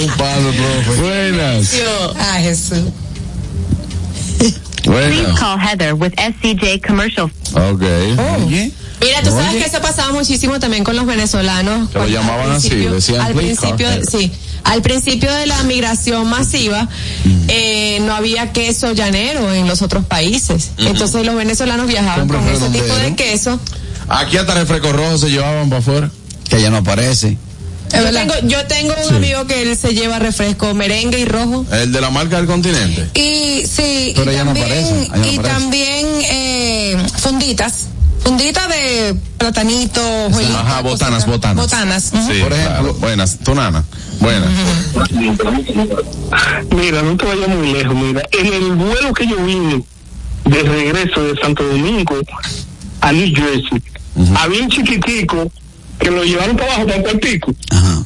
un 0.00 0.10
palo 0.16 0.50
profe 0.52 1.00
buenas 1.00 1.72
Ah, 2.18 2.38
Jesús. 2.40 2.78
Please 4.38 4.60
buenas 4.86 5.40
call 5.40 5.58
Heather 5.58 5.94
with 5.94 6.12
SCJ 6.16 6.80
Commercial. 6.86 7.30
okay 7.54 8.14
Oye, 8.46 8.70
Mira, 9.04 9.22
tú 9.22 9.30
sabes 9.30 9.50
Oye. 9.50 9.58
que 9.58 9.64
eso 9.66 9.80
pasaba 9.80 10.12
muchísimo 10.12 10.58
también 10.58 10.82
con 10.84 10.96
los 10.96 11.06
venezolanos. 11.06 11.90
Que 11.90 11.98
lo 11.98 12.08
llamaban 12.08 12.50
al 12.50 12.56
así, 12.56 12.68
principio- 12.70 12.94
decían, 12.94 13.20
Al 13.20 13.32
"Please 13.34 13.56
principio, 13.60 13.86
call 13.88 14.08
sí. 14.08 14.32
Al 14.64 14.80
principio 14.80 15.30
de 15.32 15.46
la 15.46 15.62
migración 15.64 16.26
masiva, 16.28 16.88
Mm. 17.24 17.44
eh, 17.48 17.98
no 18.02 18.14
había 18.14 18.52
queso 18.52 18.92
llanero 18.92 19.52
en 19.52 19.68
los 19.68 19.82
otros 19.82 20.06
países. 20.06 20.70
Entonces 20.78 21.26
los 21.26 21.34
venezolanos 21.36 21.86
viajaban 21.86 22.26
con 22.28 22.48
ese 22.48 22.68
tipo 22.70 22.94
de 22.96 23.14
queso. 23.14 23.60
aquí 24.08 24.36
hasta 24.38 24.54
refresco 24.54 24.92
rojo 24.92 25.18
se 25.18 25.30
llevaban 25.30 25.68
para 25.68 25.80
afuera 25.80 26.10
que 26.48 26.60
ya 26.62 26.70
no 26.70 26.78
aparece. 26.78 27.36
Yo 27.92 28.10
tengo, 28.10 28.34
yo 28.44 28.66
tengo 28.66 28.94
un 29.08 29.14
amigo 29.16 29.46
que 29.46 29.62
él 29.62 29.76
se 29.76 29.94
lleva 29.94 30.18
refresco 30.18 30.74
merengue 30.74 31.20
y 31.20 31.24
rojo. 31.26 31.64
el 31.70 31.92
de 31.92 32.00
la 32.00 32.10
marca 32.10 32.38
del 32.38 32.46
continente 32.46 33.08
Y 33.14 33.64
sí, 33.66 34.14
Pero 34.16 34.32
y 34.32 34.34
ya 34.34 34.44
no 34.44 34.52
también, 34.52 34.66
aparece, 34.66 35.10
no 35.14 35.26
y 35.32 35.38
también 35.38 36.06
eh, 36.28 36.96
funditas. 37.18 37.74
Funditas 38.24 38.68
de 38.68 39.14
platanito, 39.38 40.00
Ajá, 40.56 40.80
botanas, 40.80 41.26
botanas. 41.26 41.56
Botanas. 41.64 42.02
Sí, 42.04 42.40
Por 42.40 42.52
ejemplo. 42.52 42.52
claro. 42.54 42.94
buenas, 42.94 43.38
Tonana. 43.40 43.84
Buenas. 44.20 44.48
Mira, 46.74 47.02
no 47.02 47.16
te 47.16 47.24
vayas 47.26 47.48
muy 47.48 47.72
lejos, 47.72 47.94
mira. 47.94 48.22
En 48.32 48.46
el 48.52 48.72
vuelo 48.72 49.12
que 49.12 49.26
yo 49.26 49.36
vine 49.44 49.84
de 50.44 50.62
regreso 50.62 51.22
de 51.22 51.40
Santo 51.40 51.64
Domingo 51.64 52.16
a 53.00 53.12
New 53.12 53.34
Jersey, 53.34 53.82
había 54.36 54.62
un 54.62 54.70
chiquitico 54.70 55.50
que 55.98 56.10
lo 56.10 56.24
llevaron 56.24 56.56
para 56.56 56.72
abajo, 56.74 56.86
para 56.86 56.96
un 56.98 57.02
cuartico, 57.04 57.54
Ajá. 57.70 58.02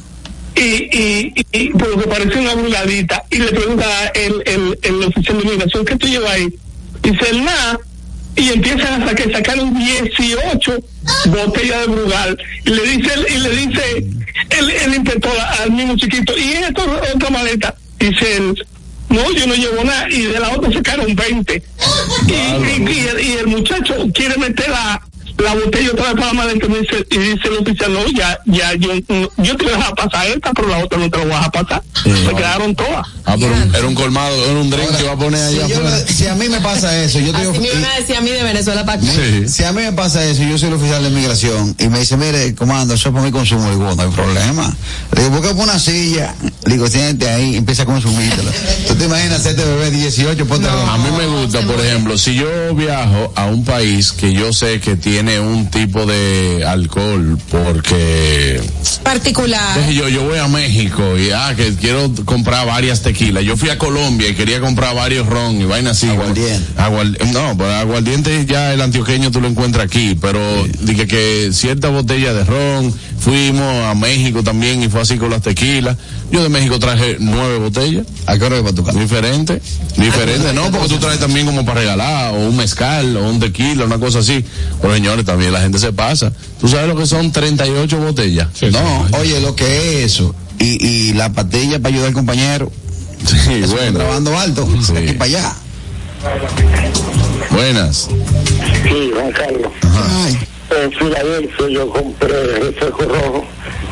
y, 0.55 0.61
y, 0.61 1.45
y 1.51 1.69
por 1.69 1.89
lo 1.89 1.97
que 1.97 2.07
parece 2.07 2.39
una 2.39 2.55
brugadita, 2.55 3.23
y 3.29 3.37
le 3.37 3.47
pregunta 3.47 3.85
el, 4.13 4.43
el, 4.45 4.79
el 4.83 5.03
oficial 5.05 5.37
de 5.39 5.49
migración, 5.49 5.85
¿qué 5.85 5.95
tú 5.95 6.07
llevas 6.07 6.31
ahí? 6.31 6.47
Dice, 7.03 7.29
el 7.31 7.43
nada, 7.43 7.79
y 8.35 8.49
empiezan 8.49 9.01
a 9.01 9.07
sacar, 9.07 9.31
sacaron 9.31 9.77
18 9.77 10.77
botellas 11.25 11.81
de 11.81 11.87
brugal, 11.87 12.37
y 12.65 12.69
le 12.69 12.81
dice, 12.83 13.11
y 13.29 13.37
le 13.39 13.49
dice 13.49 13.81
el, 14.49 14.69
el 14.69 14.95
inspector 14.95 15.33
al 15.61 15.71
mismo 15.71 15.97
chiquito, 15.97 16.37
y 16.37 16.53
en 16.53 16.63
esta 16.65 16.83
otra 17.15 17.29
maleta, 17.29 17.75
dice 17.99 18.37
él, 18.37 18.65
no, 19.09 19.31
yo 19.31 19.47
no 19.47 19.55
llevo 19.55 19.83
nada, 19.83 20.09
y 20.09 20.23
de 20.23 20.39
la 20.39 20.51
otra 20.51 20.71
sacaron 20.71 21.15
20. 21.15 21.63
Y, 22.27 22.31
y, 22.31 23.07
el, 23.07 23.19
y 23.19 23.31
el 23.33 23.47
muchacho 23.47 23.95
quiere 24.13 24.37
meter 24.37 24.69
la, 24.69 25.01
la 25.43 25.53
botella 25.55 25.91
otra 25.91 26.05
vez 26.05 26.13
para 26.13 26.27
la 26.27 26.33
maleta 26.33 26.65
y 26.65 26.69
dice, 26.69 27.07
y 27.11 27.17
dice 27.17 27.47
el 27.47 27.57
oficial, 27.57 27.93
no, 27.93 28.07
ya, 28.07 28.39
ya, 28.45 28.73
yo, 28.75 28.93
no, 29.07 29.29
yo 29.37 29.57
te 29.57 29.63
voy 29.65 29.73
a 29.73 29.77
dejar 29.77 29.95
pasar 29.95 30.27
esta, 30.27 30.53
pero 30.53 30.67
la 30.67 30.83
otra 30.83 30.97
no 30.97 31.09
te 31.09 31.17
la 31.17 31.23
voy 31.23 31.33
a 31.33 31.35
dejar 31.37 31.51
pasar. 31.51 31.83
Se 32.03 32.35
quedaron 32.35 32.75
todas. 32.75 33.07
Ah, 33.25 33.35
pero 33.39 33.53
era 33.77 33.87
un 33.87 33.95
colmado, 33.95 34.45
era 34.45 34.59
un 34.59 34.69
drink 34.69 34.95
que 34.95 35.03
iba 35.03 35.13
a 35.13 35.17
poner 35.17 35.39
Si, 35.49 35.59
allá 35.59 35.77
afuera. 35.77 36.07
si 36.07 36.27
a 36.27 36.35
mí 36.35 36.49
me 36.49 36.59
pasa 36.61 37.03
eso, 37.03 37.19
yo 37.19 37.31
te 37.31 37.39
digo, 37.39 37.53
me 37.53 37.67
iban 37.67 37.85
a 37.85 38.21
mí 38.21 38.29
de 38.29 38.43
Venezuela 38.43 38.85
para. 38.85 39.01
Sí. 39.01 39.47
Si 39.47 39.63
a 39.63 39.71
mí 39.71 39.81
me 39.81 39.93
pasa 39.93 40.23
eso, 40.25 40.43
yo 40.43 40.57
soy 40.57 40.69
el 40.69 40.75
oficial 40.75 41.03
de 41.03 41.09
migración 41.09 41.75
y 41.77 41.87
me 41.87 41.99
dice, 41.99 42.17
mire, 42.17 42.55
comando, 42.55 42.93
eso 42.93 43.09
es 43.09 43.13
para 43.13 43.25
mi 43.25 43.31
consumo. 43.31 43.65
Le 43.65 43.75
digo, 43.75 43.95
no 43.95 44.01
hay 44.01 44.09
problema. 44.09 44.75
Le 45.15 45.23
digo, 45.23 45.35
busca 45.35 45.53
por 45.53 45.63
una 45.63 45.79
silla. 45.79 46.33
Le 46.65 46.73
digo, 46.73 46.87
siente 46.87 47.29
ahí, 47.29 47.55
empieza 47.55 47.83
a 47.83 47.85
consumírtelo. 47.85 48.51
¿Tú 48.87 48.95
te 48.95 49.05
imaginas 49.05 49.41
hacerte 49.41 49.63
bebé 49.63 49.91
18? 49.91 50.45
Ponte 50.47 50.67
A 50.67 50.97
mí 50.97 51.09
me 51.17 51.27
gusta, 51.27 51.61
por 51.61 51.79
ejemplo, 51.79 52.17
si 52.17 52.35
yo 52.35 52.75
viajo 52.75 53.31
a 53.35 53.45
un 53.45 53.63
país 53.63 54.11
que 54.11 54.33
yo 54.33 54.51
sé 54.53 54.79
que 54.79 54.95
tiene 54.95 55.28
un 55.37 55.69
tipo 55.69 56.05
de 56.05 56.63
alcohol, 56.65 57.37
porque 57.51 58.61
Particular. 59.03 59.61
Entonces 59.69 59.95
yo, 59.95 60.07
yo 60.07 60.23
voy 60.23 60.37
a 60.37 60.47
México 60.47 61.17
y 61.17 61.31
ah, 61.31 61.53
que 61.55 61.73
quiero 61.75 62.11
comprar 62.25 62.65
varias 62.67 63.01
tequilas. 63.01 63.43
Yo 63.43 63.57
fui 63.57 63.69
a 63.69 63.77
Colombia 63.77 64.29
y 64.29 64.35
quería 64.35 64.59
comprar 64.61 64.95
varios 64.95 65.27
ron 65.27 65.61
y 65.61 65.65
vaina 65.65 65.91
así. 65.91 66.07
Aguardiente. 66.07 67.25
No, 67.33 67.57
pero 67.57 67.73
aguardiente 67.73 68.45
ya 68.45 68.73
el 68.73 68.81
antioqueño 68.81 69.31
tú 69.31 69.41
lo 69.41 69.47
encuentras 69.47 69.85
aquí, 69.85 70.17
pero 70.19 70.39
dije 70.81 71.07
que 71.07 71.49
cierta 71.53 71.89
botella 71.89 72.33
de 72.33 72.43
ron, 72.43 72.93
fuimos 73.19 73.85
a 73.85 73.93
México 73.95 74.43
también 74.43 74.81
y 74.81 74.89
fue 74.89 75.01
así 75.01 75.17
con 75.17 75.29
las 75.29 75.41
tequilas. 75.41 75.97
Yo 76.31 76.41
de 76.43 76.49
México 76.49 76.79
traje 76.79 77.17
nueve 77.19 77.57
botellas. 77.57 78.05
¿A 78.25 78.37
qué 78.37 78.45
hora 78.45 78.57
es 78.57 78.61
para 78.61 78.75
tu 78.75 78.83
casa? 78.83 78.99
Diferente, 78.99 79.61
diferente, 79.97 80.53
no, 80.53 80.71
porque 80.71 80.87
tú 80.87 80.97
traes 80.97 81.19
también 81.19 81.45
como 81.45 81.65
para 81.65 81.81
regalar, 81.81 82.33
o 82.33 82.37
un 82.39 82.55
mezcal, 82.55 83.17
o 83.17 83.29
un 83.29 83.39
tequila, 83.39 83.85
una 83.85 83.99
cosa 83.99 84.19
así. 84.19 84.43
Pero 84.81 84.93
señores, 84.93 85.25
también 85.25 85.53
la 85.53 85.61
gente 85.61 85.79
se 85.79 85.91
pasa. 85.91 86.31
¿Tú 86.59 86.67
sabes 86.67 86.87
lo 86.87 86.95
que 86.95 87.05
son 87.05 87.31
38 87.31 87.97
botellas? 87.99 88.47
No, 88.71 89.07
oye, 89.19 89.39
lo 89.41 89.55
que 89.55 90.03
es 90.03 90.13
eso. 90.13 90.33
Y, 90.59 90.85
y 90.85 91.13
la 91.13 91.31
patilla 91.31 91.79
para 91.79 91.89
ayudar 91.93 92.07
al 92.09 92.13
compañero. 92.13 92.71
Sí, 93.25 93.53
Eso 93.63 93.75
bueno. 93.75 93.99
Grabando 93.99 94.37
alto. 94.37 94.67
Sí. 94.81 94.95
Aquí 94.95 95.13
para 95.13 95.25
allá. 95.25 95.55
Buenas. 97.51 98.07
Sí, 98.83 99.11
Juan 99.13 99.31
Carlos. 99.31 99.71
Ay. 100.25 100.37
En 100.71 100.91
Filadelfia 100.91 101.67
yo 101.69 101.89
compré 101.89 102.43
refresco 102.59 103.01
rojo 103.03 103.45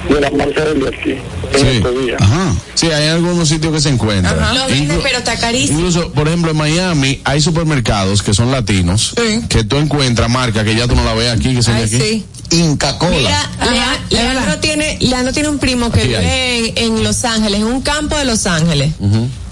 de 0.09 0.21
la 0.21 0.29
margen 0.31 0.79
de 0.79 0.87
aquí, 0.87 1.11
en 1.53 1.81
Sí. 1.83 2.11
Ajá. 2.19 2.53
Sí, 2.75 2.87
hay 2.91 3.07
algunos 3.07 3.49
sitios 3.49 3.73
que 3.73 3.81
se 3.81 3.89
encuentran. 3.89 4.37
Lo 4.55 4.67
venden, 4.67 4.97
Inclu- 4.97 5.01
pero 5.03 5.17
está 5.17 5.37
carísimo. 5.39 5.79
Incluso, 5.79 6.11
por 6.13 6.27
ejemplo, 6.27 6.51
en 6.51 6.57
Miami 6.57 7.19
hay 7.23 7.41
supermercados 7.41 8.21
que 8.21 8.33
son 8.33 8.51
latinos 8.51 9.13
Sí. 9.17 9.41
que 9.49 9.63
tú 9.63 9.77
encuentras 9.77 10.29
marca 10.29 10.63
que 10.63 10.75
ya 10.75 10.87
tú 10.87 10.95
no 10.95 11.03
la 11.03 11.13
ves 11.15 11.31
aquí, 11.31 11.55
que 11.55 11.63
son 11.63 11.75
de 11.77 11.83
Ay, 11.83 11.85
aquí. 11.95 11.99
sí. 11.99 12.25
Inca 12.57 12.97
Cola. 12.97 13.11
Mira, 13.17 13.41
Ajá. 13.59 13.97
Leandro 14.09 14.59
tiene, 14.59 14.97
Leandro 15.01 15.33
tiene 15.33 15.49
un 15.49 15.57
primo 15.59 15.91
que 15.91 15.99
Aquí 15.99 16.07
vive 16.09 16.69
en, 16.79 16.97
en 16.97 17.03
Los 17.03 17.25
Ángeles, 17.25 17.59
en 17.59 17.65
un 17.65 17.81
campo 17.81 18.15
de 18.17 18.23
Los 18.25 18.45
Ángeles. 18.45 18.91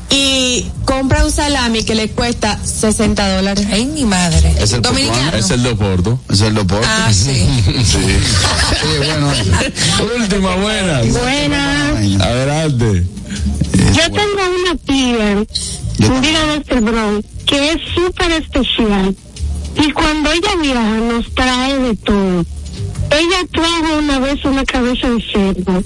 Y 0.10 0.68
compra 0.86 1.26
un 1.26 1.32
salami 1.32 1.84
que 1.84 1.96
le 1.96 2.10
cuesta 2.10 2.60
60 2.64 3.36
dólares. 3.38 3.68
Ay, 3.72 3.86
mi 3.86 4.06
madre. 4.06 4.56
Es 4.60 4.74
el 4.74 4.82
Dominicano. 4.82 5.38
Es 5.38 5.50
el 5.50 5.64
de 5.64 5.70
Oporto. 5.70 6.20
Es 6.30 6.42
el 6.42 6.54
deporte. 6.54 6.88
Ah, 6.88 7.12
sí. 7.12 7.48
Sí. 7.86 7.98
Oye, 7.98 8.98
bueno. 8.98 9.32
Última, 10.18 10.56
buenas. 10.56 11.08
Buenas. 11.12 12.22
Adelante. 12.22 13.04
Yo 13.94 14.12
tengo 14.12 14.42
una 14.64 14.76
tía, 14.86 15.36
de 15.98 16.58
este 16.58 16.80
Bronx, 16.80 17.28
que 17.46 17.72
es 17.72 17.78
súper 17.94 18.32
especial. 18.32 19.16
Y 19.76 19.92
cuando 19.92 20.32
ella 20.32 20.56
viaja, 20.62 20.98
nos 20.98 21.34
trae 21.34 21.78
de 21.80 21.96
todo. 21.98 22.46
Ella 23.12 23.48
trajo 23.52 24.00
una 24.00 24.20
vez 24.20 24.44
una 24.46 24.66
cabeza 24.66 25.10
de 25.10 25.24
cerdo. 25.32 25.84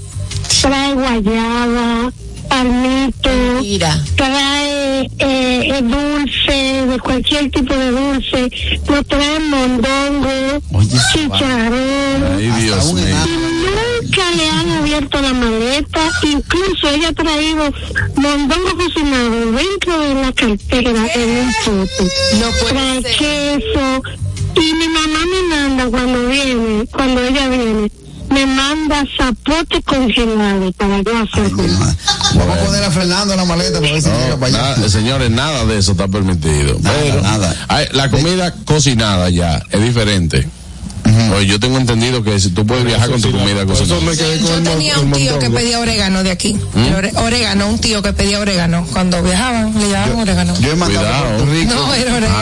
Trae 0.60 0.94
guayaba, 0.94 2.12
palmito, 2.50 3.30
Mira. 3.62 3.96
trae 4.16 5.02
eh, 5.02 5.08
eh, 5.18 5.82
dulce, 5.82 6.86
de 6.90 6.98
cualquier 6.98 7.50
tipo 7.50 7.72
de 7.74 7.90
dulce. 7.92 8.50
Nos 8.88 9.06
trae 9.06 9.40
mondongo, 9.40 10.60
Oye, 10.72 10.98
chicharrón. 11.12 12.36
Ay, 12.36 12.50
Dios. 12.62 12.92
Nunca 12.92 14.24
le 14.36 14.50
han 14.50 14.68
abierto 14.78 15.20
la 15.22 15.32
maleta, 15.32 16.00
incluso 16.22 16.88
ella 16.88 17.08
ha 17.08 17.12
traído 17.12 17.72
mondongo 18.16 18.76
cocinado 18.76 19.52
dentro 19.52 20.00
de 20.00 20.14
la 20.14 20.32
cartera 20.32 21.06
en 21.14 21.30
un. 21.68 21.88
No 22.40 22.50
puede 22.60 22.72
Trae 22.72 23.02
ser. 23.02 23.16
queso 23.16 24.02
y 24.56 24.74
mi 24.74 24.88
mamá 24.88 25.20
me 25.32 25.42
manda 25.54 25.84
cuando 25.88 26.28
viene, 26.28 26.84
cuando 26.92 27.22
ella 27.22 27.48
viene, 27.48 27.90
me 28.30 28.46
manda 28.46 29.04
zapote 29.16 29.82
congelado 29.82 30.72
para 30.72 31.02
yo 31.02 31.18
hacer. 31.18 31.50
Vamos 31.52 32.58
a 32.58 32.64
poner 32.64 32.84
a 32.84 32.90
Fernando 32.90 33.34
en 33.34 33.38
la 33.40 33.44
maleta 33.44 33.80
para 33.80 33.92
ver 33.92 34.02
si 34.02 34.08
llega 34.08 34.28
No, 34.28 34.38
para 34.40 34.46
allá. 34.46 34.76
nada, 34.76 34.88
señores, 34.88 35.30
nada 35.30 35.64
de 35.66 35.78
eso 35.78 35.92
está 35.92 36.08
permitido. 36.08 36.78
Nada, 36.80 36.96
Pero 37.02 37.22
nada. 37.22 37.54
hay- 37.68 37.88
la 37.92 38.10
comida 38.10 38.54
cocinada 38.64 39.28
ya 39.30 39.62
es 39.70 39.82
diferente. 39.82 40.48
Oye, 41.36 41.46
yo 41.46 41.58
tengo 41.58 41.76
entendido 41.76 42.22
que 42.22 42.38
si 42.38 42.50
tú 42.50 42.64
puedes 42.64 42.84
viajar 42.84 43.10
con 43.10 43.20
tu 43.20 43.32
comida 43.32 43.66
cocinada. 43.66 44.00
Yo 44.12 44.62
tenía 44.62 44.98
un 44.98 45.10
tío 45.12 45.38
que 45.40 45.50
pedía 45.50 45.80
orégano 45.80 46.22
de 46.22 46.30
aquí. 46.30 46.56
Ore- 46.96 47.12
orégano, 47.16 47.66
un 47.68 47.78
tío 47.80 48.00
que 48.02 48.12
pedía 48.12 48.38
orégano. 48.38 48.86
Cuando 48.92 49.20
viajaban, 49.22 49.74
le 49.78 49.86
llevaban 49.88 50.14
orégano. 50.20 50.54
Yo 50.60 50.70
he 50.72 50.76
mandado 50.76 51.06
Cuidado. 51.06 51.46
Rico. 51.46 51.74
No, 51.74 51.94
era 51.94 52.14
orégano. 52.14 52.38